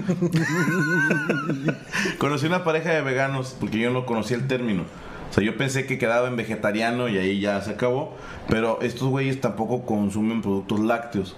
[2.18, 4.84] conocí una pareja de veganos porque yo no conocía el término.
[5.30, 8.16] O sea, yo pensé que quedaba en vegetariano y ahí ya se acabó.
[8.50, 11.36] Pero estos güeyes tampoco consumen productos lácteos,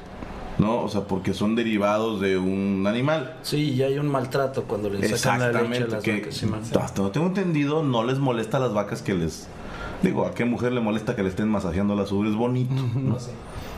[0.60, 0.82] ¿no?
[0.84, 3.36] O sea, porque son derivados de un animal.
[3.42, 5.88] Sí, y hay un maltrato cuando le sacan la leche a Exactamente.
[5.88, 6.48] las Que, vacas, sí,
[6.80, 9.48] hasta no tengo entendido, no les molesta a las vacas que les.
[10.04, 12.32] Digo, ¿a qué mujer le molesta que le estén masajeando las ubres?
[12.32, 12.74] Es bonito.
[12.74, 13.12] ¿no?
[13.14, 13.32] No sé.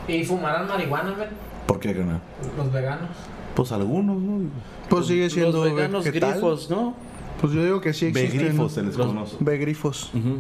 [0.08, 1.30] ¿Y fumarán marihuana, men?
[1.68, 2.20] ¿Por qué, carnal?
[2.58, 3.10] Los veganos.
[3.56, 4.50] Pues algunos, ¿no?
[4.90, 6.94] Pues sigue siendo Los veganos grifos, ¿no?
[7.40, 8.40] Pues yo digo que sí existen.
[8.40, 9.36] Begrifos se les conoce.
[9.40, 10.12] Begrifos.
[10.14, 10.38] Ujú.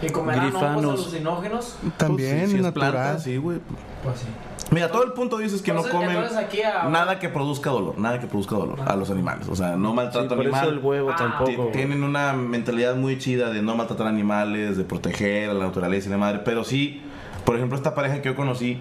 [0.00, 1.76] ¿Y comerán hongos alucinógenos?
[1.96, 2.92] También Pues sí, si es natural.
[2.92, 3.58] planta, sí, güey.
[4.02, 4.26] Pues sí.
[4.70, 8.20] Mira, todo el punto dices que Entonces- no comen a- nada que produzca dolor, nada
[8.20, 9.48] que produzca dolor a los animales.
[9.48, 10.60] O sea, no Sí, maltrato por animal.
[10.62, 11.66] eso el huevo Ah, tampoco.
[11.66, 16.08] Ti- Tienen una mentalidad muy chida de no maltratar animales, de proteger a la naturaleza
[16.08, 16.40] y la madre.
[16.44, 17.00] Pero sí,
[17.44, 18.78] por ejemplo, esta pareja que yo conocí,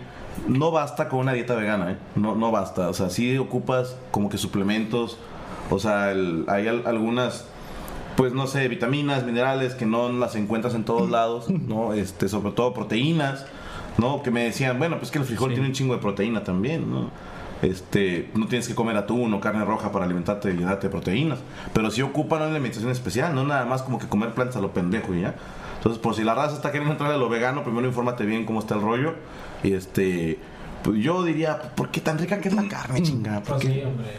[0.48, 1.98] no basta con una dieta vegana, ¿eh?
[2.16, 2.90] No, no basta.
[2.90, 5.18] O sea, sí ocupas como que suplementos.
[5.70, 7.46] O sea, el- hay al- algunas,
[8.18, 11.94] pues no sé, vitaminas, minerales que no las encuentras en todos lados, ¿no?
[11.94, 13.46] Este, sobre todo proteínas,
[13.98, 14.22] ¿no?
[14.24, 17.10] Que me decían, bueno, pues que el frijol tiene un chingo de proteína también, ¿no?
[17.62, 21.40] Este, no tienes que comer atún o carne roja para alimentarte y llenarte de proteínas.
[21.74, 24.72] Pero sí ocupan una alimentación especial, no nada más como que comer plantas a lo
[24.72, 25.36] pendejo y ya.
[25.78, 28.60] Entonces, por si la raza está queriendo entrar a lo vegano, primero infórmate bien cómo
[28.60, 29.16] está el rollo.
[29.64, 30.38] Y este,
[30.84, 33.42] pues yo diría, ¿por qué tan rica que es la carne, chingada?
[33.42, 34.12] Pues sí, hombre.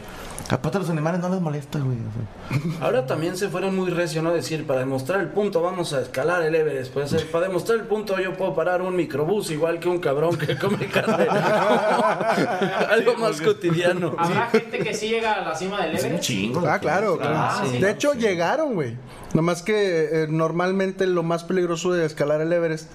[0.51, 1.99] Aparte los animales no les molesta, güey.
[1.99, 2.81] o sea.
[2.87, 4.33] Ahora también se fueron muy recio, ¿no?
[4.33, 6.93] Decir, para demostrar el punto vamos a escalar el Everest.
[6.93, 10.39] Pues eh, para demostrar el punto yo puedo parar un microbús igual que un cabrón
[10.39, 11.27] que come carne.
[12.91, 14.15] Algo más cotidiano.
[14.19, 16.25] ¿Habrá gente que sí llega a la cima del Es un Everest?
[16.27, 16.67] chingo.
[16.67, 17.35] Ah, claro, claro.
[17.37, 17.79] Ah, sí.
[17.79, 18.97] de hecho, llegaron, güey.
[19.35, 22.91] Nomás que eh, normalmente lo más peligroso de escalar el Everest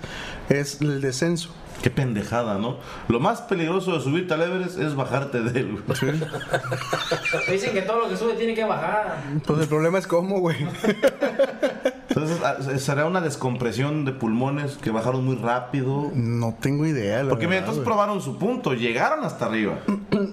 [0.49, 1.49] es el descenso.
[1.83, 2.77] Qué pendejada, ¿no?
[3.09, 5.83] Lo más peligroso de subirte al Everest es bajarte de él.
[5.85, 6.13] güey.
[7.51, 9.17] Dicen que todo lo que sube tiene que bajar.
[9.45, 10.55] Pues el problema es cómo, güey.
[12.07, 16.09] Entonces, ah, será una descompresión de pulmones que bajaron muy rápido.
[16.15, 19.79] No tengo idea, la Porque mira, entonces probaron su punto, llegaron hasta arriba.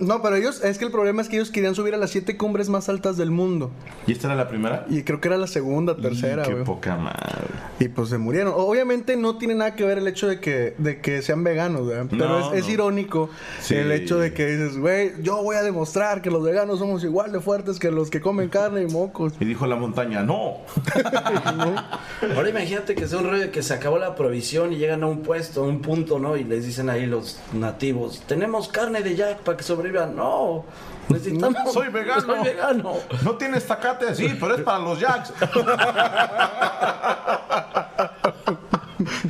[0.01, 2.37] No, pero ellos, es que el problema es que ellos querían subir a las siete
[2.37, 3.71] cumbres más altas del mundo.
[4.07, 4.87] ¿Y esta era la primera?
[4.89, 7.49] Y creo que era la segunda, tercera, Y Qué poca madre.
[7.79, 8.53] Y pues se murieron.
[8.57, 12.07] Obviamente no tiene nada que ver el hecho de que, de que sean veganos, ¿verdad?
[12.11, 12.73] Pero No, es, es no.
[12.73, 13.75] irónico Sí.
[13.75, 17.33] el hecho de que dices, güey, yo voy a demostrar que los veganos somos igual
[17.33, 19.33] de fuertes que los que comen carne y mocos.
[19.41, 20.59] Y dijo la montaña, no.
[22.37, 25.07] Ahora imagínate que es un rollo de que se acabó la provisión y llegan a
[25.07, 26.37] un puesto, a un punto, ¿no?
[26.37, 30.17] Y les dicen ahí los nativos, tenemos carne de jack para que sobrevivan.
[30.17, 30.65] No,
[31.09, 31.73] necesitamos...
[31.73, 32.21] Soy vegano.
[32.21, 32.95] Soy vegano.
[33.25, 35.33] No tiene zacate, sí, pero es para los jacks.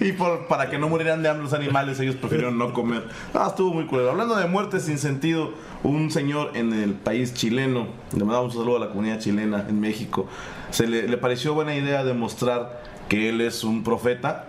[0.00, 3.08] y por, para que no murieran de hambre los animales, ellos prefirieron no comer.
[3.34, 4.10] Ah, estuvo muy culero.
[4.10, 8.76] Hablando de muertes sin sentido, un señor en el país chileno, le mandamos un saludo
[8.76, 10.26] a la comunidad chilena en México,
[10.70, 14.46] se le, le pareció buena idea demostrar que él es un profeta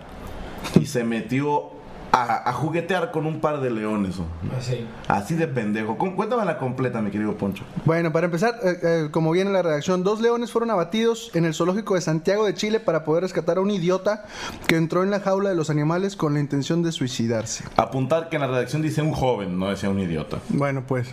[0.80, 1.71] y se metió
[2.12, 4.18] a, a juguetear con un par de leones.
[4.18, 4.26] ¿o?
[4.50, 4.86] Pues sí.
[5.08, 5.96] Así de pendejo.
[5.96, 7.64] Cu- Cuéntame la completa, mi querido Poncho.
[7.86, 11.54] Bueno, para empezar, eh, eh, como viene la redacción, dos leones fueron abatidos en el
[11.54, 14.26] zoológico de Santiago de Chile para poder rescatar a un idiota
[14.66, 17.64] que entró en la jaula de los animales con la intención de suicidarse.
[17.76, 20.38] Apuntar que en la redacción dice un joven, no decía un idiota.
[20.50, 21.08] Bueno, pues,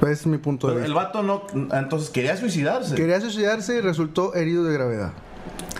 [0.00, 1.04] ese es mi punto de Pero el vista.
[1.06, 1.42] vato no,
[1.76, 2.94] entonces quería suicidarse.
[2.94, 5.12] Quería suicidarse y resultó herido de gravedad.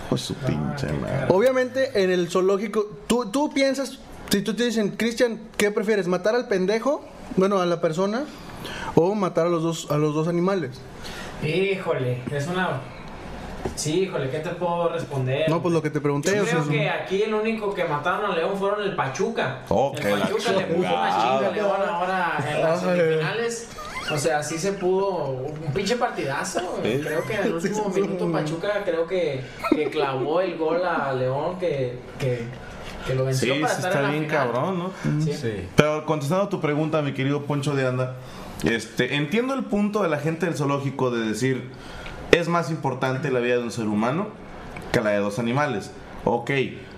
[0.09, 1.25] Pues su pinche madre.
[1.29, 3.97] Obviamente, en el zoológico, tú, tú piensas,
[4.31, 6.07] si tú te dicen, Cristian, ¿qué prefieres?
[6.07, 7.03] ¿Matar al pendejo?
[7.35, 8.23] Bueno, a la persona,
[8.95, 10.79] o matar a los dos, a los dos animales.
[11.43, 12.81] Híjole, es una.
[13.75, 15.49] Sí, híjole, ¿qué te puedo responder?
[15.49, 16.35] No, pues lo que te pregunté.
[16.35, 19.63] Yo creo que aquí el único que mataron a León fueron el Pachuca.
[19.69, 23.67] Oh, el Pachuca le puso una chinga a León ahora en las semifinales.
[24.11, 25.27] O sea, sí se pudo.
[25.27, 26.79] Un pinche partidazo.
[26.83, 27.01] Sí.
[27.03, 31.59] Creo que en el último minuto Pachuca creo que, que clavó el gol a León
[31.59, 32.45] que, que,
[33.05, 34.51] que lo Sí, venció sí para estar está en la bien final.
[34.51, 35.21] cabrón, ¿no?
[35.23, 35.33] Sí.
[35.33, 35.53] Sí.
[35.75, 38.15] Pero contestando a tu pregunta, mi querido Poncho de Anda,
[38.63, 41.69] este, entiendo el punto de la gente del zoológico de decir
[42.31, 44.27] es más importante la vida de un ser humano
[44.91, 45.91] que la de dos animales.
[46.25, 46.51] Ok,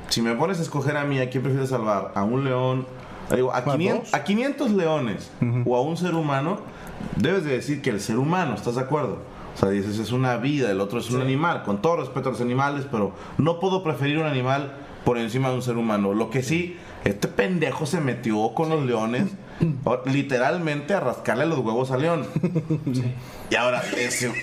[0.10, 2.12] si me pones a escoger a mí, ¿a quién prefieres salvar?
[2.16, 2.86] ¿A un león?
[3.34, 4.14] Digo, a, 500, dos?
[4.14, 5.32] a 500 leones
[5.66, 6.60] o a un ser humano,
[7.16, 9.20] debes de decir que el ser humano, ¿estás de acuerdo?
[9.56, 12.32] O sea, dices, es una vida, el otro es un animal, con todo respeto a
[12.34, 14.74] los animales, pero no puedo preferir un animal
[15.06, 16.14] por encima de un ser humano.
[16.14, 19.26] Lo que sí, este pendejo se metió con los leones,
[19.84, 22.26] o- literalmente a rascarle los huevos al león.
[23.50, 24.34] Y ahora, ese-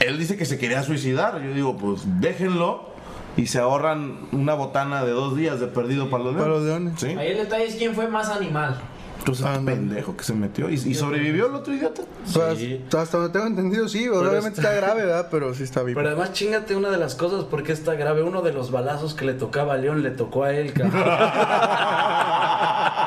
[0.00, 1.40] él dice que se quería suicidar.
[1.42, 2.90] Yo digo, pues déjenlo
[3.36, 6.42] y se ahorran una botana de dos días de perdido para los leones.
[6.48, 7.00] Para los leones.
[7.00, 7.06] Sí.
[7.18, 8.78] Ahí el detalle es quién fue más animal.
[9.20, 9.76] Entonces, este Ándale.
[9.78, 10.68] pendejo que se metió.
[10.70, 12.02] ¿Y, y sobrevivió el otro idiota?
[12.32, 12.82] Pues, Sí.
[12.98, 14.08] hasta donde tengo entendido, sí.
[14.08, 15.28] Obviamente está grave, ¿verdad?
[15.30, 15.98] Pero sí está vivo.
[16.00, 18.22] Pero además chingate una de las cosas porque está grave.
[18.22, 21.04] Uno de los balazos que le tocaba a León le tocó a él, cabrón.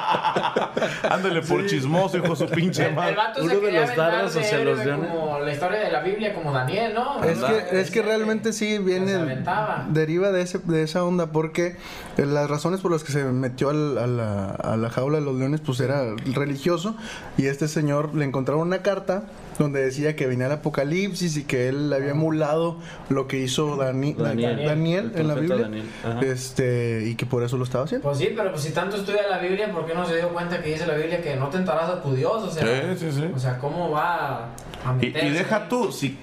[1.13, 3.15] Ándale por chismoso, hijo su pinche El, el madre.
[3.15, 5.09] vato Uno se de los dardos hacia los leones.
[5.09, 7.23] como la historia de la Biblia, como Daniel, ¿no?
[7.23, 9.43] Es que, es que realmente sí se viene,
[9.89, 11.75] deriva de, ese, de esa onda, porque
[12.17, 15.25] eh, las razones por las que se metió al- a, la, a la jaula de
[15.25, 16.95] los leones, pues era religioso,
[17.37, 19.23] y este señor le encontraron una carta
[19.59, 22.77] donde decía que venía el apocalipsis y que él había emulado
[23.09, 24.65] lo que hizo Dani- Daniel.
[24.65, 25.85] Daniel, El en la Biblia, Daniel,
[26.21, 28.07] este y que por eso lo estaba haciendo.
[28.07, 30.59] Pues sí, pero pues si tanto estudia la Biblia, ¿por qué no se dio cuenta
[30.61, 32.43] que dice la Biblia que no tentarás a tu Dios?
[32.43, 33.31] O sea, Sí, sí, sí.
[33.35, 34.45] O sea, ¿cómo va
[34.85, 35.27] a Y, meterse?
[35.27, 36.17] y deja tú, si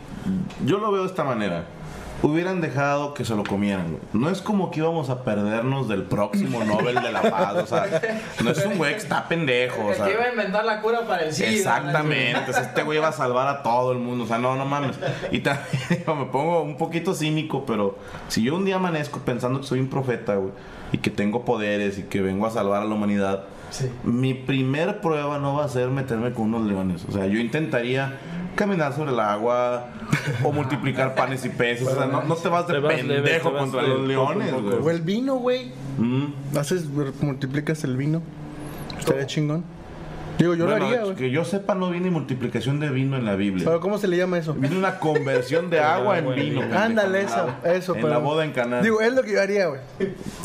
[0.65, 1.65] yo lo veo de esta manera.
[2.23, 3.97] Hubieran dejado que se lo comieran.
[4.13, 7.55] No es como que íbamos a perdernos del próximo Nobel de la Paz.
[7.63, 7.87] O sea,
[8.45, 9.87] no es un güey que está pendejo.
[9.87, 11.49] O El sea, que iba a inventar la cura para el SIDA.
[11.51, 14.99] Exactamente, este güey iba a salvar a todo el mundo, o sea, no, no mames.
[15.33, 15.65] Y también
[16.07, 17.97] me pongo un poquito cínico, pero
[18.29, 20.53] si yo un día amanezco pensando que soy un profeta, güey,
[20.93, 23.89] y que tengo poderes y que vengo a salvar a la humanidad, Sí.
[24.03, 27.05] mi primer prueba no va a ser meterme con unos leones.
[27.09, 28.19] O sea, yo intentaría
[28.57, 29.87] caminar sobre el agua
[30.43, 31.89] o multiplicar panes y peces.
[31.89, 34.07] O sea, no, no te vas de Te vas leve, pendejo te vas contra los
[34.07, 34.77] leones, güey.
[34.77, 35.73] O el vino, güey.
[35.99, 36.57] Mm.
[36.59, 36.87] Haces,
[37.21, 38.23] multiplicas el vino.
[38.99, 39.65] Estaría chingón.
[40.41, 41.17] Digo, yo Bueno, lo haría, güey.
[41.17, 43.65] que yo sepa, no viene multiplicación de vino en la Biblia.
[43.67, 44.55] Pero ¿cómo se le llama eso?
[44.55, 46.63] Viene una conversión de agua en vino.
[46.77, 48.81] Ándale, eso, eso, En pero- la boda en Cana.
[48.81, 49.81] Digo, es lo que yo haría, güey.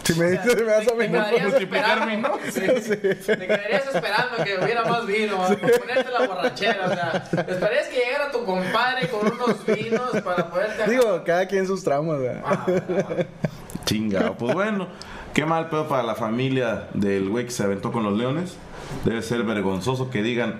[0.03, 1.21] Si me dices, me vas a venir.
[1.43, 2.29] multiplicar vino.
[2.51, 2.59] sí.
[2.59, 6.85] Te quedarías esperando que hubiera más vino, para ponerte la borrachera.
[6.85, 10.89] O sea, esperarías que llegara tu compadre con unos vinos para poderte.
[10.91, 12.31] Digo, cada quien sus traumas, güey.
[12.45, 12.65] Ah,
[13.85, 14.33] Chingado.
[14.35, 14.87] Pues bueno,
[15.35, 18.55] qué mal pedo para la familia del güey que se aventó con los leones.
[19.03, 20.59] Debe ser vergonzoso que digan.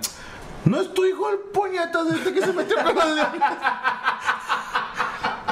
[0.66, 3.40] No es tu hijo el puñetas desde que se metió con los leones.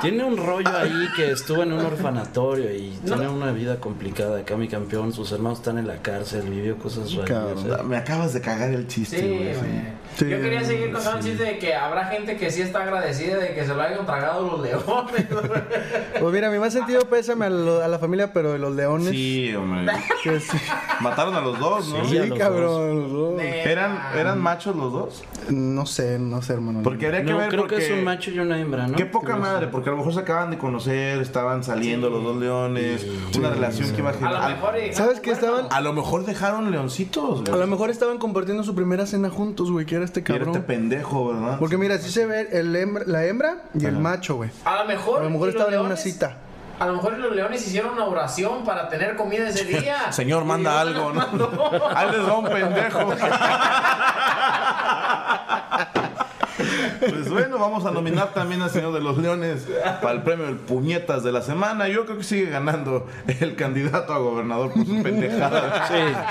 [0.04, 4.38] Tiene un rollo ahí que estuvo en un orfanatorio y tiene una vida complicada.
[4.40, 7.58] Acá mi campeón, sus hermanos están en la cárcel, vivió cosas raras.
[7.64, 7.82] ¿eh?
[7.84, 9.54] Me acabas de cagar el chiste, Sí, güey.
[9.54, 9.60] sí.
[9.60, 10.04] güey.
[10.16, 11.28] Sí, Yo quería seguir contando sí.
[11.30, 14.06] un chiste de que habrá gente que sí está agradecida de que se lo hayan
[14.06, 15.26] tragado los leones.
[16.20, 19.08] Pues mira, mi más sentido pésame a, lo- a la familia, pero de los leones.
[19.08, 19.92] Sí, hombre.
[20.22, 20.56] Que sí,
[21.00, 22.04] Mataron a los dos, ¿no?
[22.08, 23.02] Sí, cabrón.
[23.02, 23.40] los dos.
[23.42, 25.24] ¿Eran, ¿Eran machos los dos?
[25.50, 26.80] No sé, no sé, hermano.
[26.84, 27.76] Porque habría que No, ver creo porque...
[27.76, 28.96] que es un macho y una hembra, ¿no?
[28.96, 33.06] Qué poca madre, porque lo mejor se acaban de conocer, estaban saliendo los dos leones,
[33.36, 34.50] una relación que iba a A generar.
[34.50, 34.78] lo mejor.
[34.78, 35.66] y- ¿Sabes qué estaban?
[35.70, 37.52] A lo mejor dejaron leoncitos, güey.
[37.52, 40.34] A lo mejor estaban compartiendo su primera cena juntos, güey, que era este Y era
[40.38, 40.54] cabrón.
[40.56, 41.58] este pendejo, ¿verdad?
[41.58, 44.50] Porque mira, sí se ve el hembra- la hembra y el macho, güey.
[44.64, 45.20] A lo mejor.
[45.20, 46.36] A lo mejor estaban en una cita.
[46.80, 50.10] A lo mejor los leones hicieron una oración para tener comida ese día.
[50.10, 51.12] Señor, manda algo.
[51.12, 51.20] ¿no?
[51.94, 53.00] Ahí les va un pendejo.
[57.08, 59.66] Pues bueno, vamos a nominar también al señor de los leones
[60.00, 61.88] para el premio del puñetas de la semana.
[61.88, 63.06] Yo creo que sigue ganando
[63.40, 65.86] el candidato a gobernador por su pendejada.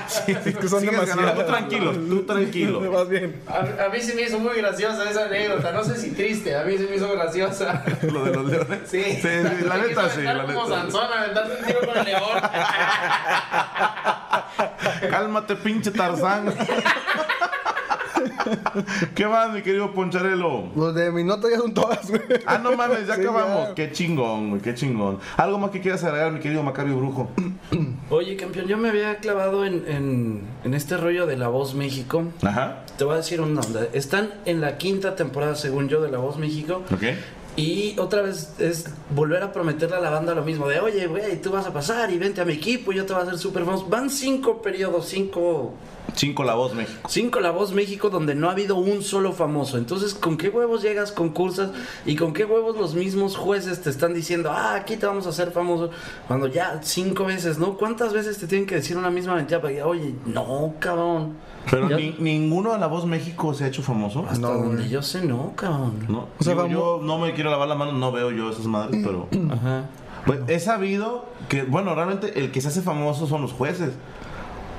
[0.08, 0.84] Sí, sí, que son.
[0.84, 3.06] Tú tranquilo, tú tranquilo.
[3.06, 3.42] Bien.
[3.48, 5.72] A, a mí se me hizo muy graciosa esa anécdota.
[5.72, 7.84] No sé si triste, a mí se me hizo graciosa.
[8.12, 8.80] Lo de los leones.
[8.86, 10.22] Sí, sí, sí, la neta sí.
[10.22, 10.82] La como neta.
[10.82, 12.42] Sansón, aventarte un tiro con el león.
[15.10, 16.54] Cálmate, pinche Tarzán.
[19.16, 20.70] ¿Qué más, mi querido Poncharelo?
[20.76, 22.22] Los de mi nota ya son todas, güey.
[22.46, 23.70] Ah, no mames, ya Sí, acabamos.
[23.70, 23.76] ya.
[23.76, 25.20] Qué chingón, güey, qué chingón.
[25.38, 27.30] ¿Algo más que quieras agregar, mi querido Macario Brujo?
[28.10, 32.24] Oye, campeón, yo me había clavado en, en, en este rollo de La Voz México.
[32.44, 32.84] Ajá.
[32.98, 33.88] Te voy a decir una onda.
[33.94, 36.84] Están en la quinta temporada, según yo, de La Voz México.
[36.94, 37.04] Ok.
[37.56, 41.40] Y otra vez es volver a prometerle a la banda lo mismo, de oye, güey,
[41.40, 43.38] tú vas a pasar y vente a mi equipo y yo te voy a hacer
[43.38, 43.86] super famoso.
[43.88, 45.74] Van cinco periodos, cinco
[46.16, 47.08] Cinco La Voz México.
[47.10, 49.78] Cinco La Voz México donde no ha habido un solo famoso.
[49.78, 51.72] Entonces, ¿con qué huevos llegas, concursas
[52.06, 55.30] y con qué huevos los mismos jueces te están diciendo, ah, aquí te vamos a
[55.30, 55.89] hacer famoso?
[56.28, 57.78] Cuando ya cinco veces, ¿no?
[57.78, 61.34] ¿Cuántas veces te tienen que decir una misma mentira para que, oye, no, cabrón?
[61.72, 64.26] Pero ni- ninguno de La Voz México se ha hecho famoso.
[64.30, 66.06] Hasta donde yo sé, no, cabrón.
[66.10, 68.66] No, O sea, Digo, yo no me quiero lavar las manos, no veo yo esas
[68.66, 69.28] madres, pero...
[69.51, 69.86] Ajá.
[70.26, 73.91] Pues he sabido que, bueno, realmente el que se hace famoso son los jueces.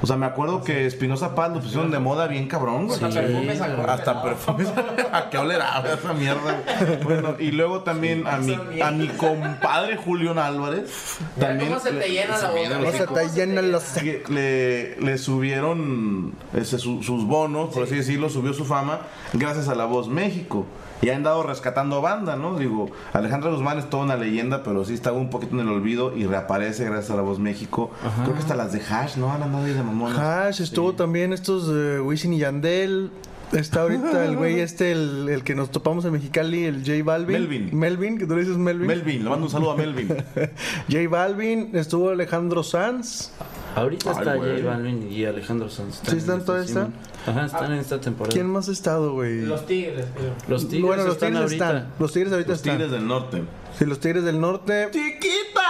[0.05, 3.03] O sea, me acuerdo que Espinosa Paz lo pusieron de moda bien cabrón, güey.
[3.03, 3.91] Hasta perfume sacó.
[3.91, 4.69] Hasta perfumes.
[5.13, 6.63] ¿A qué olerá esa mierda?
[7.03, 8.89] Bueno, y luego también a mi, mierda.
[8.89, 11.17] a mi compadre Julián Álvarez.
[11.41, 12.79] También cómo se te le- llena la boca.
[12.81, 14.03] le- se te llenan los...
[14.29, 19.01] le, le subieron ese, su- sus bonos, por así decirlo, subió su fama
[19.33, 20.67] gracias a La Voz México.
[21.03, 22.57] Y han dado rescatando banda, ¿no?
[22.57, 26.17] Digo, Alejandra Guzmán es toda una leyenda, pero sí estaba un poquito en el olvido
[26.17, 27.91] y reaparece gracias a La Voz México.
[28.23, 29.31] Creo que hasta las de Hash, ¿no?
[29.31, 30.18] Han andado ahí de mamonas.
[30.18, 33.11] Hash, estuvo también estos de Wisin y Yandel.
[33.53, 37.32] Está ahorita el güey este, el, el que nos topamos en Mexicali, el J Balvin.
[37.40, 37.78] Melvin.
[37.78, 38.86] Melvin, que tú le dices Melvin.
[38.88, 40.09] Melvin, le mando un saludo a Melvin.
[40.90, 43.30] J Balvin, estuvo Alejandro Sanz.
[43.76, 44.61] Ahorita Ay, está güey.
[44.61, 46.01] J Balvin y Alejandro Sanz.
[46.05, 46.84] ¿Sí están en toda esta, esta?
[46.86, 46.95] Simón.
[47.26, 48.32] Ajá, están en esta temporada.
[48.32, 49.42] ¿Quién más ha estado, güey?
[49.42, 50.32] Los tigres, creo.
[50.49, 51.66] Los tigres bueno, los están tigres ahorita.
[51.66, 51.92] están.
[52.01, 52.72] Los tigres ahorita Los están.
[52.76, 53.42] Tigres del Norte.
[53.78, 54.88] Sí, los tigres del norte.
[54.90, 55.61] ¡Chiquita!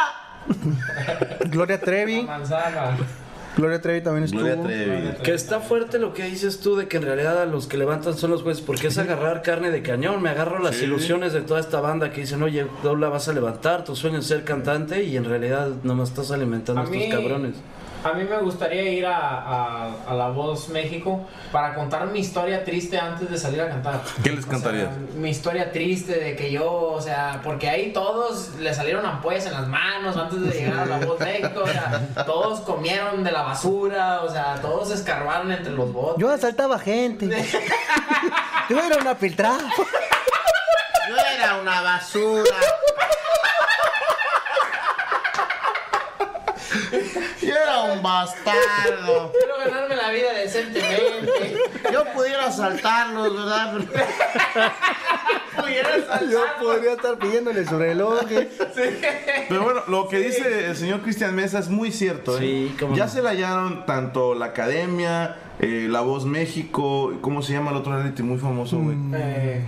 [1.51, 2.23] Gloria Trevi.
[2.23, 2.97] Manzana.
[3.57, 4.41] Gloria Trevi también estuvo.
[4.41, 5.23] Gloria Trevi.
[5.23, 8.17] Que está fuerte lo que dices tú de que en realidad a los que levantan
[8.17, 10.21] son los jueces, porque es agarrar carne de cañón.
[10.23, 10.85] Me agarro las Sí.
[10.87, 14.19] ilusiones de toda esta banda que dicen, oye, tú la vas a levantar, tu sueño
[14.19, 17.55] es ser cantante y en realidad nomás estás alimentando a A estos mí- cabrones.
[18.05, 22.63] A mí me gustaría ir a, a- a La Voz México para contar mi historia
[22.63, 24.03] triste antes de salir a cantar.
[24.23, 24.91] ¿Qué les O sea, cantarías?
[25.15, 29.53] mi historia triste de que yo, o sea, porque ahí todos le salieron ampollas en
[29.53, 33.41] las manos antes de llegar a La Voz México, o sea, todos comieron de la
[33.43, 36.21] basura, o sea, todos escarbaron entre los botes.
[36.21, 37.27] Yo asaltaba gente.
[38.69, 39.61] Yo era una filtrada.
[41.09, 42.57] Yo era una basura.
[47.43, 49.33] Yo era un bastardo.
[49.33, 51.57] Quiero ganarme la vida decentemente.
[51.93, 53.75] Yo pudiera asaltarlos, ¿verdad?
[55.57, 55.91] Pudiera
[56.31, 58.21] Yo podría estar pidiéndole su reloj.
[59.49, 62.37] Pero bueno, lo que dice el señor Cristian Mesa es muy cierto.
[62.39, 62.41] ¿eh?
[62.41, 63.11] Sí, cómo ya no.
[63.11, 67.97] se la hallaron tanto la Academia, eh, La Voz México, ¿cómo se llama el otro
[67.97, 68.97] reality muy famoso, güey?
[69.15, 69.63] Eh,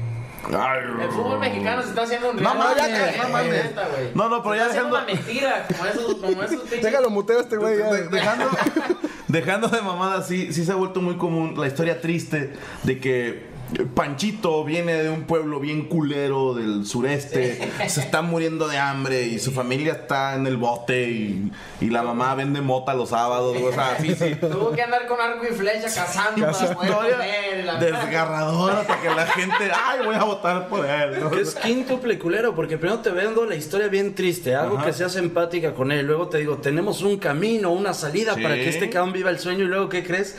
[0.55, 3.65] Ay, el fútbol mexicano se está haciendo un No reality, mames, güey, no mames.
[3.65, 4.11] neta, güey.
[4.15, 7.11] No, no, pero Se ya está haciendo dejando- una mentira, como esos, como esos Déjalo
[7.11, 7.79] muteo a este güey.
[7.79, 7.91] ya.
[7.93, 8.45] De- dejando,
[9.29, 12.53] dejando de mamada, sí, sí se ha vuelto muy común la historia triste
[12.85, 13.56] de que
[13.95, 19.39] Panchito viene de un pueblo bien culero del sureste, se está muriendo de hambre y
[19.39, 21.51] su familia está en el bote y,
[21.81, 24.37] y la mamá vende mota los sábados, o sea, sí, sí.
[24.41, 27.65] Tuvo que andar con arco y flecha cazando para poder Historia comer.
[27.65, 31.21] la- desgarradora para que la gente, ay, voy a votar por él.
[31.21, 31.37] ¿no?
[31.37, 34.87] Es quíntuple culero, porque primero te vendo la historia bien triste, algo Ajá.
[34.87, 36.07] que seas empática con él.
[36.07, 38.43] Luego te digo, tenemos un camino, una salida Sí.
[38.43, 39.65] para que este cabrón viva el sueño.
[39.65, 40.37] Y luego, ¿qué crees?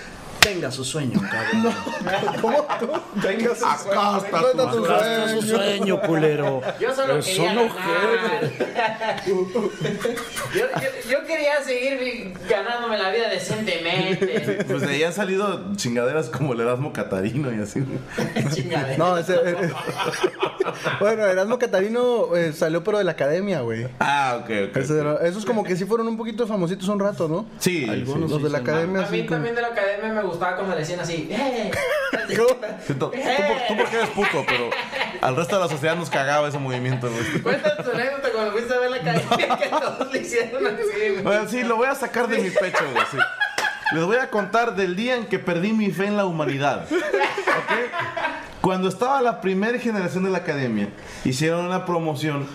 [0.47, 1.75] Tenga su sueño, cabrón.
[2.41, 2.65] ¿Cómo?
[2.79, 3.03] ¿Cómo?
[3.15, 4.17] Venga, su Acá sueño.
[4.17, 5.57] está ¿Dónde tu está su sueño?
[5.57, 6.61] sueño, culero.
[6.79, 9.23] Yo solo Eso quería no ganar.
[9.25, 14.63] yo, yo- yo quería seguir ganándome la vida decentemente.
[14.67, 17.83] Pues de ahí han salido chingaderas como el Erasmo Catarino y así.
[18.53, 18.97] Chingadera.
[18.97, 19.71] No, ese, eh, eh.
[20.99, 23.87] bueno, Erasmo Catarino eh, salió pero de la academia, güey.
[23.99, 24.77] Ah, ok, ok.
[24.77, 27.45] Ese era- esos como que sí fueron un poquito famositos un rato, ¿no?
[27.59, 28.33] Sí, Algunos sí.
[28.35, 29.25] Los de la academia A mí sí.
[29.25, 31.27] como- también de la academia me gustaba cuando le decían así.
[31.31, 31.71] ¡Eh!
[32.35, 32.45] Tú,
[32.87, 33.11] tú por-
[33.67, 34.69] tú porque eres puto, pero
[35.21, 37.41] al resto de la sociedad nos cagaba ese movimiento, güey.
[37.41, 40.81] Cuenta tu anécdota cuando fuiste a ver la academia que todos le hicieron así.
[40.83, 41.21] güey.
[41.23, 43.05] Bueno, sí, lo voy a sacar de mi pecho, güey.
[43.11, 43.17] sí.
[43.93, 46.85] Les voy a contar del día en que perdí mi fe en la humanidad.
[46.91, 48.59] ¿ok?
[48.61, 50.89] Cuando estaba la primera generación de la academia,
[51.23, 52.45] hicieron una promoción.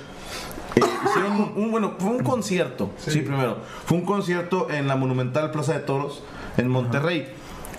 [0.76, 2.90] eh, hicieron un, un- bueno, fue un concierto.
[2.98, 3.20] Sí.
[3.20, 3.58] primero.
[3.86, 6.22] Fue un concierto en la Monumental Plaza de Toros,
[6.58, 7.32] en Monterrey.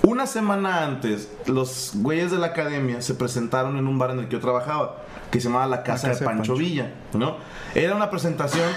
[0.06, 4.26] Una semana antes, los güeyes de la academia se presentaron en un bar en el
[4.26, 4.98] que yo trabajaba,
[5.32, 6.56] que se llamaba La Casa, Casa de de Pancho, Pancho.
[6.56, 7.38] Villa, ¿no?
[7.74, 8.70] Era una presentación.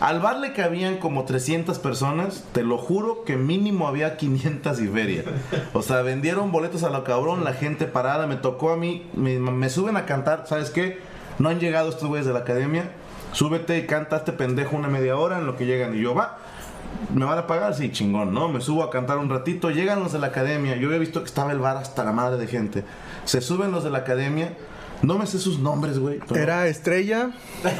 [0.00, 2.44] Al bar le cabían como 300 personas.
[2.52, 5.24] Te lo juro que mínimo había 500 y feria.
[5.74, 8.26] O sea, vendieron boletos a lo cabrón, la gente parada.
[8.26, 10.44] Me tocó a mí, me, me suben a cantar.
[10.46, 10.98] ¿Sabes qué?
[11.38, 12.90] No han llegado estos güeyes de la academia.
[13.32, 15.94] Súbete y canta a este pendejo una media hora en lo que llegan.
[15.94, 16.38] Y yo, va.
[17.14, 17.74] ¿Me van a pagar?
[17.74, 18.48] Sí, chingón, ¿no?
[18.48, 19.70] Me subo a cantar un ratito.
[19.70, 20.76] Llegan los de la academia.
[20.76, 22.84] Yo había visto que estaba el bar hasta la madre de gente.
[23.24, 24.52] Se suben los de la academia.
[25.02, 26.18] No me sé sus nombres, güey.
[26.28, 27.30] pero- Era Estrella.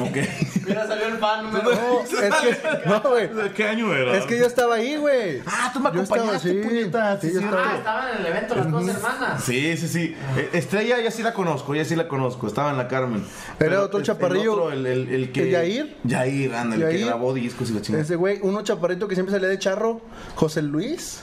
[0.00, 0.16] Ok.
[0.66, 3.28] Mira, salió el fan número No, es que, no, güey.
[3.28, 4.16] ¿De qué año era?
[4.16, 5.42] Es que yo estaba ahí, güey.
[5.46, 6.66] Ah, tú me Yo estaba, acompañaste, sí.
[6.68, 7.20] puñeta.
[7.20, 7.58] Sí, Sí, yo cierto.
[7.60, 9.44] Ah, estaban en el evento las dos hermanas.
[9.44, 10.16] Sí, sí, sí.
[10.36, 12.46] Eh, Estrella, ya sí la conozco, ya sí la conozco.
[12.46, 13.24] Estaba en la Carmen.
[13.58, 14.52] Era otro el- chaparrillo.
[14.54, 15.42] El, otro, el, el- el que.
[15.42, 15.96] ¿El Yair?
[16.04, 17.06] Yair, anda, el que Yair.
[17.06, 18.02] grabó discos y la chingada.
[18.04, 20.00] Ese güey, uno chaparrito que siempre salía de charro,
[20.36, 21.22] José Luis.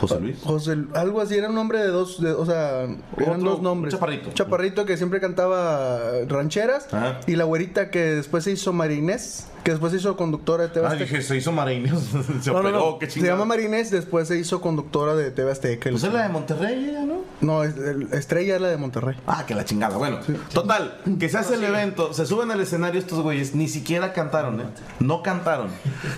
[0.00, 0.36] José Luis.
[0.44, 3.94] José, algo así, era un nombre de dos, de- o sea, eran Otro, dos nombres.
[3.94, 4.30] un chaparrito.
[4.32, 6.92] Chaparrito que siempre cantaba rancheras.
[6.92, 7.20] Ajá.
[7.26, 10.86] Y la güerita que después se hizo Marinés, que después se hizo conductora de TV
[10.86, 11.04] Ah, Azteca.
[11.10, 11.92] dije, se hizo Marinés.
[12.42, 12.98] se no, operó, no.
[12.98, 13.32] qué Se chingada.
[13.34, 15.90] llama Marinés, después se hizo conductora de TV Azteca.
[15.90, 17.15] Pues es la de Monterrey, ¿no?
[17.40, 19.16] No, es- el- Estrella es la de Monterrey.
[19.26, 19.96] Ah, que la chingada.
[19.96, 20.18] Bueno,
[20.52, 24.60] total, que se hace el evento, se suben al escenario estos güeyes, ni siquiera cantaron,
[24.60, 24.64] ¿eh?
[25.00, 25.68] No cantaron.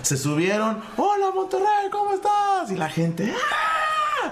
[0.01, 2.71] Se subieron, hola Monterrey, ¿cómo estás?
[2.71, 4.31] Y la gente, ¡ah!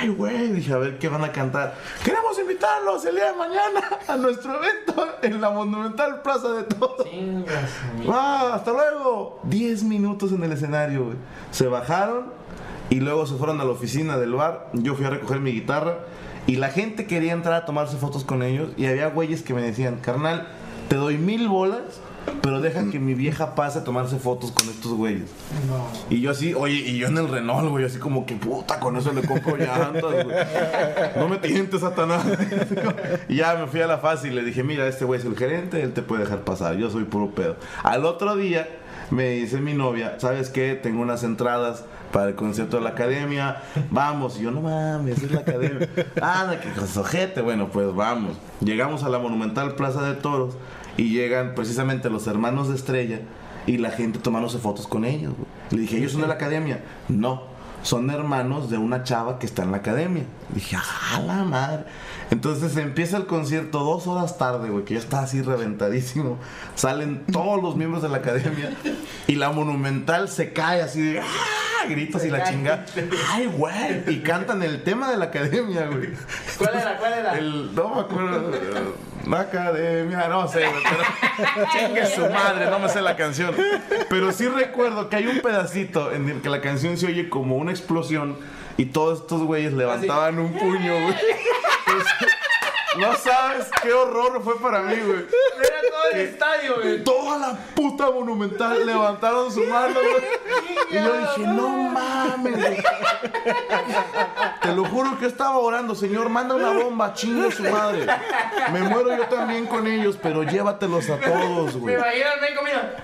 [0.00, 1.74] Ay, güey, dije, a ver qué van a cantar.
[2.04, 7.04] Queremos invitarlos el día de mañana a nuestro evento en la Monumental Plaza de Toros.
[7.10, 7.70] Chingas,
[8.08, 9.40] Ah, hasta luego.
[9.44, 11.16] 10 minutos en el escenario, güey.
[11.50, 12.32] Se bajaron
[12.90, 14.68] y luego se fueron a la oficina del bar.
[14.72, 15.98] Yo fui a recoger mi guitarra
[16.46, 18.70] y la gente quería entrar a tomarse fotos con ellos.
[18.76, 20.48] Y había güeyes que me decían, carnal,
[20.88, 22.00] te doy mil bolas,
[22.40, 25.30] pero deja que mi vieja pase a tomarse fotos con estos güeyes.
[26.08, 28.96] Y yo así, oye, y yo en el Renault, güey, así como que puta, con
[28.96, 30.36] eso le compro llantas, güey.
[31.16, 32.24] No me tientes, Satanás.
[33.28, 35.36] y ya me fui a la fácil y le dije, mira, este güey es el
[35.36, 37.56] gerente, él te puede dejar pasar, yo soy puro pedo.
[37.82, 38.66] Al otro día
[39.10, 40.74] me dice mi novia, ¿sabes qué?
[40.74, 44.38] Tengo unas entradas para el concierto de la academia, vamos.
[44.38, 45.88] Y yo, no mames, es la academia.
[46.20, 47.40] Anda, que cosojete.
[47.40, 48.36] Bueno, pues vamos.
[48.60, 50.56] Llegamos a la monumental Plaza de Toros
[50.96, 53.20] y llegan precisamente los hermanos de Estrella
[53.66, 55.34] y la gente tomándose fotos con ellos.
[55.70, 56.82] Le dije, ¿ellos son de la academia?
[57.08, 57.42] No,
[57.82, 60.24] son hermanos de una chava que está en la academia.
[60.54, 61.84] dije, ¡ah, la madre!
[62.30, 66.38] Entonces empieza el concierto dos horas tarde, güey, que ya está así reventadísimo.
[66.74, 68.76] Salen todos los miembros de la academia
[69.26, 71.24] y la monumental se cae así de ¡ah!
[71.88, 72.84] Gritos y la chinga.
[73.30, 74.02] ¡Ay, güey!
[74.06, 76.10] Y cantan el tema de la academia, güey.
[76.56, 76.96] ¿Cuál era?
[76.98, 77.38] ¿Cuál era?
[77.38, 78.52] El, no me acuerdo.
[79.26, 83.54] La academia, no sé, güey, pero chingue su madre, no me sé la canción.
[84.08, 87.56] Pero sí recuerdo que hay un pedacito en el que la canción se oye como
[87.56, 88.36] una explosión
[88.76, 91.14] y todos estos güeyes levantaban un puño, güey.
[92.96, 95.18] no sabes qué horror fue para mí, güey.
[95.18, 97.04] Era todo el estadio, güey.
[97.04, 100.24] Toda la puta monumental levantaron su mano, güey.
[100.90, 102.82] Y yo dije, no mames, güey.
[104.62, 108.06] Te lo juro que estaba orando, Señor, manda una bomba, chingo su madre.
[108.72, 111.94] Me muero yo también con ellos, pero llévatelos a todos, Me güey.
[111.96, 112.94] imagino al médico, mira.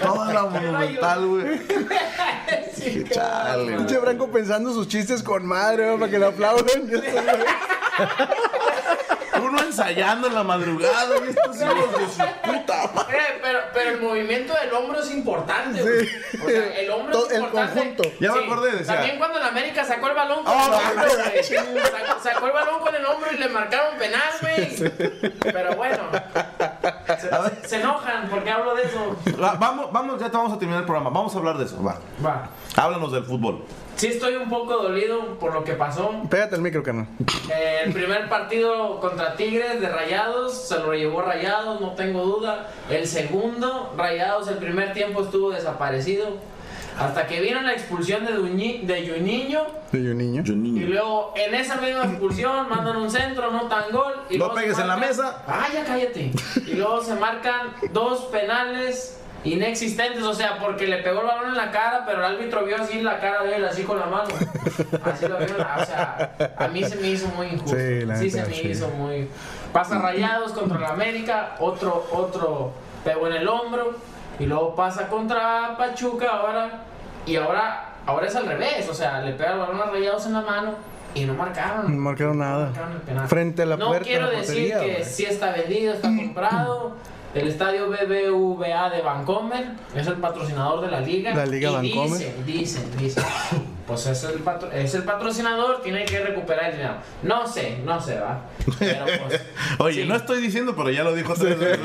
[0.00, 1.60] Toda la monumental, güey.
[2.74, 3.76] Sí, Chale, güey.
[3.76, 6.90] Pinche Franco pensando sus chistes con madre, güey, para que le aplauden.
[9.42, 13.16] Uno ensayando en la madrugada, y estos hijos de su puta madre.
[13.18, 16.08] Eh, pero, pero el movimiento del hombro es importante, güey.
[16.44, 17.74] O sea, el hombro Todo- es el importante.
[17.80, 18.02] conjunto.
[18.20, 18.94] Ya me acordé, decía.
[18.96, 21.44] También cuando el América sacó el balón con Oh, el hombro, güey.
[21.44, 24.76] Sacó, sacó el balón con el hombro y le marcaron penal, güey.
[25.40, 25.98] Pero bueno.
[27.20, 27.58] Se, A ver.
[27.62, 29.16] se- se enojan porque hablo de eso.
[29.40, 31.10] Va- Vamos, vamos, ya te vamos a terminar el programa.
[31.10, 31.98] Vamos a hablar de eso, va.
[32.24, 32.48] Va.
[32.76, 33.64] Háblanos del fútbol.
[33.98, 36.12] Sí estoy un poco dolido por lo que pasó.
[36.30, 37.08] Pégate el micro, carnal.
[37.52, 42.68] Eh, el primer partido contra Tigres de Rayados se lo llevó Rayados, no tengo duda.
[42.88, 46.28] El segundo, Rayados, el primer tiempo estuvo desaparecido.
[46.96, 49.66] Hasta que vino la expulsión de, Duñi- de Juninho.
[49.92, 50.42] Niño.
[50.44, 54.14] Yo Y luego en esa misma expulsión mandan un centro, no tan gol.
[54.30, 55.42] Y No luego pegues en la mesa.
[55.46, 56.30] Ah, ya cállate.
[56.66, 61.56] Y luego se marcan dos penales inexistentes, o sea, porque le pegó el balón en
[61.56, 64.28] la cara, pero el árbitro vio así la cara de él, así con la mano.
[65.04, 67.76] Así lo vio, o sea, a mí se me hizo muy injusto.
[67.76, 68.68] Sí, la Sí, se me sí.
[68.68, 69.28] hizo muy.
[69.72, 72.72] Pasa Rayados contra el América, otro, otro
[73.04, 73.96] pegó en el hombro,
[74.38, 76.82] y luego pasa contra Pachuca ahora,
[77.26, 80.32] y ahora, ahora es al revés, o sea, le pega el balón a Rayados en
[80.34, 80.74] la mano.
[81.14, 81.90] Y no marcaron.
[81.96, 82.66] No marcaron nada.
[82.66, 83.28] marcaron el penal.
[83.28, 85.04] Frente a la no puerta quiero de la decir portería, que güey.
[85.10, 86.92] sí está vendido, está comprado.
[87.38, 89.64] El estadio BBVA de Vancomer
[89.94, 91.34] es el patrocinador de la liga.
[91.34, 92.18] La Liga y Vancomer.
[92.18, 93.24] Dicen, dicen, dicen.
[93.86, 96.94] Pues es el, patro- es el patrocinador, tiene que recuperar el dinero.
[97.22, 98.40] No sé, no sé, va.
[98.78, 99.40] Pero pues.
[99.78, 100.08] Oye, sí.
[100.08, 101.78] no estoy diciendo, pero ya lo dijo tres veces.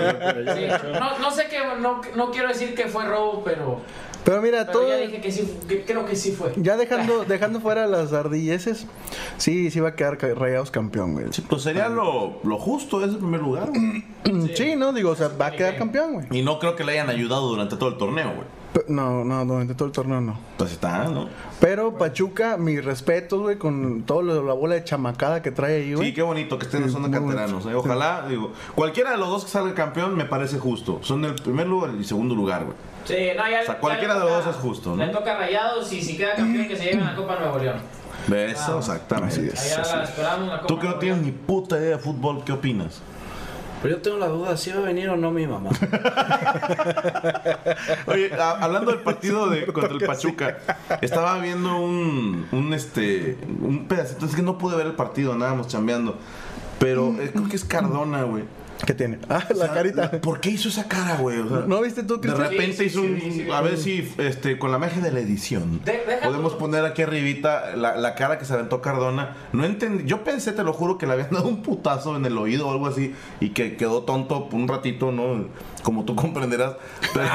[0.55, 3.79] Sí, No, no sé que, no, no quiero decir que fue robo, pero,
[4.23, 4.87] Pero mira, pero todo.
[4.89, 6.53] ya dije que sí, que creo que sí fue.
[6.57, 8.85] Ya dejando, dejando fuera las ardilleces,
[9.37, 11.25] sí, sí va a quedar rayados campeón, güey.
[11.31, 14.03] Sí, pues sería lo, lo justo, es el primer lugar, güey.
[14.55, 14.93] Sí, ¿no?
[14.93, 16.27] Digo, o sea, va a quedar campeón, güey.
[16.31, 18.47] Y no creo que le hayan ayudado durante todo el torneo, güey.
[18.73, 20.39] Pe- No, no, durante todo el torneo no.
[20.57, 21.27] Pues está, ¿no?
[21.59, 25.93] Pero Pachuca, mi respeto, güey, con todo lo, la bola de chamacada que trae ahí,
[25.93, 26.07] güey.
[26.07, 27.51] Sí, qué bonito que estén Sí, de muy canteranos.
[27.63, 27.69] bonito.
[27.71, 27.75] ¿eh?
[27.75, 30.99] Ojalá, digo, cualquiera de los dos que salga campeón me parece justo.
[31.03, 32.77] Son el primer lugar y segundo lugar, güey.
[33.05, 35.05] Sí, no, ya, O sea, cualquiera de los toca- dos es justo, ¿no?
[35.05, 37.77] Le toca a rayados y si queda campeón que se lleven la Copa Nuevo León.
[38.33, 39.51] Eso, exactamente.
[39.53, 43.01] La esperamos la Copa Tú que no tienes ni puta idea de fútbol, ¿qué opinas?
[43.81, 45.69] Pero yo tengo la duda, si va a venir o no mi mamá.
[48.07, 50.57] Oye, a- hablando del partido de, contra el Pachuca,
[51.01, 55.67] estaba viendo un, un este un pedacito, es que no pude ver el partido, andábamos
[55.67, 56.17] chambeando.
[56.79, 58.43] Pero eh, creo que es Cardona, güey.
[58.85, 59.19] ¿Qué tiene?
[59.29, 60.11] Ah, O la sea, carita.
[60.21, 61.39] ¿Por qué hizo esa cara, güey?
[61.39, 62.49] O sea, ¿No viste tú, De Cristian?
[62.51, 63.19] repente Sí, sí, hizo un.
[63.21, 66.53] sí, sí, a ver si este, con la magia de la edición De- deja podemos
[66.55, 69.35] poner aquí arribita la, la cara que se aventó Cardona.
[69.53, 70.03] No entendí.
[70.05, 72.71] Yo pensé, te lo juro, que le habían dado un putazo en el oído o
[72.71, 75.45] algo así y que quedó tonto por un ratito, ¿no?
[75.83, 76.75] Como tú comprenderás.
[77.13, 77.29] Pero,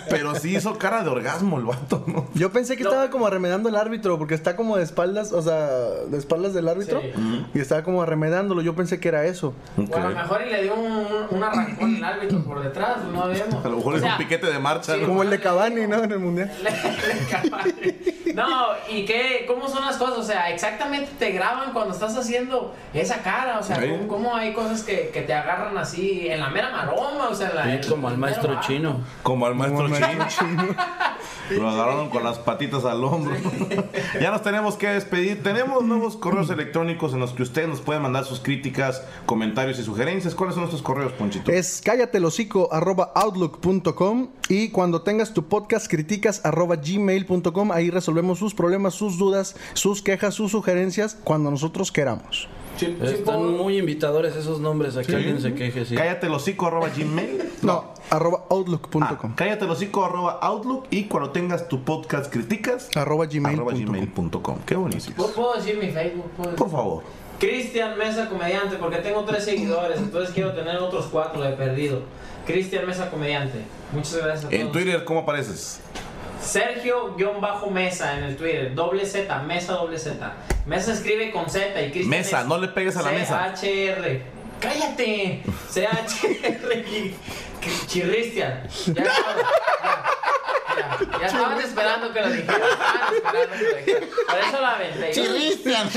[0.10, 2.26] pero sí hizo cara de orgasmo el vato, ¿no?
[2.34, 2.90] Yo pensé que No.
[2.90, 5.66] estaba como arremedando al árbitro, porque está como de espaldas, o sea,
[6.08, 7.46] de espaldas del árbitro, Sí.
[7.54, 8.62] y estaba como arremedándolo.
[8.62, 9.54] Yo pensé que era eso.
[9.76, 9.90] Ok.
[9.92, 12.98] O a lo mejor y le dio un, un, un arrancón el árbitro por detrás,
[13.12, 13.64] no vemos.
[13.64, 15.06] A lo mejor O es sea, un piquete de marcha, sí, ¿no?
[15.08, 16.02] Como el de Cavani, ¿no?
[16.04, 16.50] En el mundial.
[18.34, 19.44] No, ¿y qué?
[19.46, 20.18] ¿Cómo son las cosas?
[20.18, 23.60] O sea, exactamente te graban cuando estás haciendo esa cara.
[23.60, 23.78] O sea.
[23.80, 27.28] ¿cómo, cómo hay cosas que, que te agarran así en la mera maroma?
[27.30, 29.00] O sea, en la, Sí, en- como al el maestro mero chino.
[29.22, 30.66] Como al maestro Como al chino.
[31.50, 33.36] Lo agarraron con las patitas al hombro.
[34.20, 35.42] ya nos tenemos que despedir.
[35.42, 39.84] Tenemos nuevos correos electrónicos en los que ustedes nos pueden mandar sus críticas, comentarios y
[39.84, 40.34] sugerencias.
[40.34, 41.50] ¿Cuáles son nuestros correos, Ponchito?
[41.52, 48.54] Es cállatelocico arroba outlook.com y cuando tengas tu podcast criticas arroba gmail.com ahí resolvemos sus
[48.54, 52.48] problemas, sus dudas, sus quejas, sus sugerencias cuando nosotros queramos.
[52.76, 54.96] Sí, sí, Están muy invitadores esos nombres.
[54.96, 55.94] Aquí alguien se queje, sí.
[55.94, 57.50] Cállate el hocico arroba gmail.
[57.62, 59.34] No, arroba Ah, outlook.com.
[59.36, 63.74] cállate el hocico arroba outlook y cuando tengas tu podcast criticas Arroba gmail.com.
[63.78, 64.56] gmail.com.
[64.66, 65.16] Qué buenísimo.
[65.16, 66.24] ¿Puedo- ¿Puedo decir mi Facebook?
[66.36, 66.58] ¿Puedo decir?
[66.58, 67.23] Por favor.
[67.44, 72.00] Cristian Mesa Comediante, porque tengo tres seguidores, entonces quiero tener otros cuatro de perdido.
[72.46, 73.58] Cristian Mesa Comediante.
[73.92, 74.54] Muchas gracias a todos.
[74.54, 75.80] En Twitter, ¿cómo apareces?
[76.40, 80.32] Sergio-Mesa en el Twitter, doble Z, Mesa doble Z.
[80.64, 82.08] Mesa escribe con Z y Cristian.
[82.08, 83.52] Mesa, es no le pegues a la mesa.
[83.54, 84.20] CHR.
[84.60, 85.42] ¡Cállate!
[85.70, 86.74] CHR.
[87.86, 88.62] Chirristian.
[88.86, 89.10] Ya, ya,
[90.76, 92.56] ya, ya estaban esperando que lo dijera.
[92.56, 94.06] Estaban esperando que lo dijera.
[94.28, 95.10] Por eso la aventé.
[95.12, 95.90] Chirristian.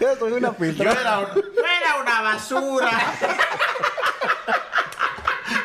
[0.00, 0.92] Ya soy una filtra.
[0.92, 2.90] era, una basura.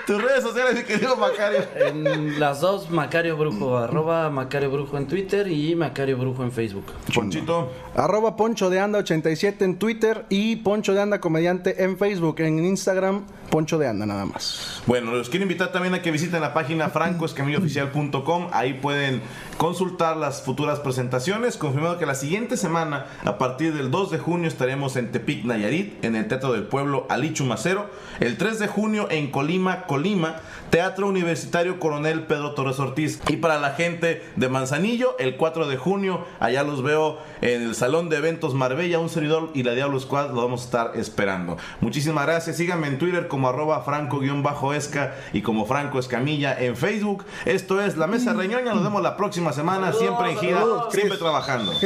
[0.05, 1.61] Tus redes sociales, mi querido Macario.
[1.77, 6.85] En las dos, Macario Brujo, arroba Macario Brujo en Twitter y Macario Brujo en Facebook.
[7.13, 7.71] Ponchito.
[7.95, 12.41] Arroba Poncho de Anda 87 en Twitter y Poncho de Anda Comediante en Facebook.
[12.41, 14.81] En Instagram, Poncho de Anda nada más.
[14.87, 18.47] Bueno, los quiero invitar también a que visiten la página francoescamillooficial.com.
[18.51, 19.21] Ahí pueden
[19.57, 21.55] consultar las futuras presentaciones.
[21.55, 26.03] Confirmado que la siguiente semana, a partir del 2 de junio, estaremos en Tepic, Nayarit,
[26.03, 27.89] en el Teatro del Pueblo Alichu Macero.
[28.19, 30.37] El 3 de junio en Colima, Colima,
[30.71, 33.21] Teatro Universitario Coronel Pedro Torres Ortiz.
[33.27, 37.75] Y para la gente de Manzanillo, el 4 de junio, allá los veo en el
[37.75, 41.57] Salón de Eventos Marbella, un servidor y la Diablo Squad lo vamos a estar esperando.
[41.79, 42.57] Muchísimas gracias.
[42.57, 47.23] Síganme en Twitter como arroba franco-esca y como Franco Escamilla en Facebook.
[47.45, 48.73] Esto es La Mesa Reñoña.
[48.73, 51.71] Nos vemos la próxima semana, siempre en gira, siempre trabajando.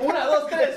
[0.00, 0.76] Una, dos, tres.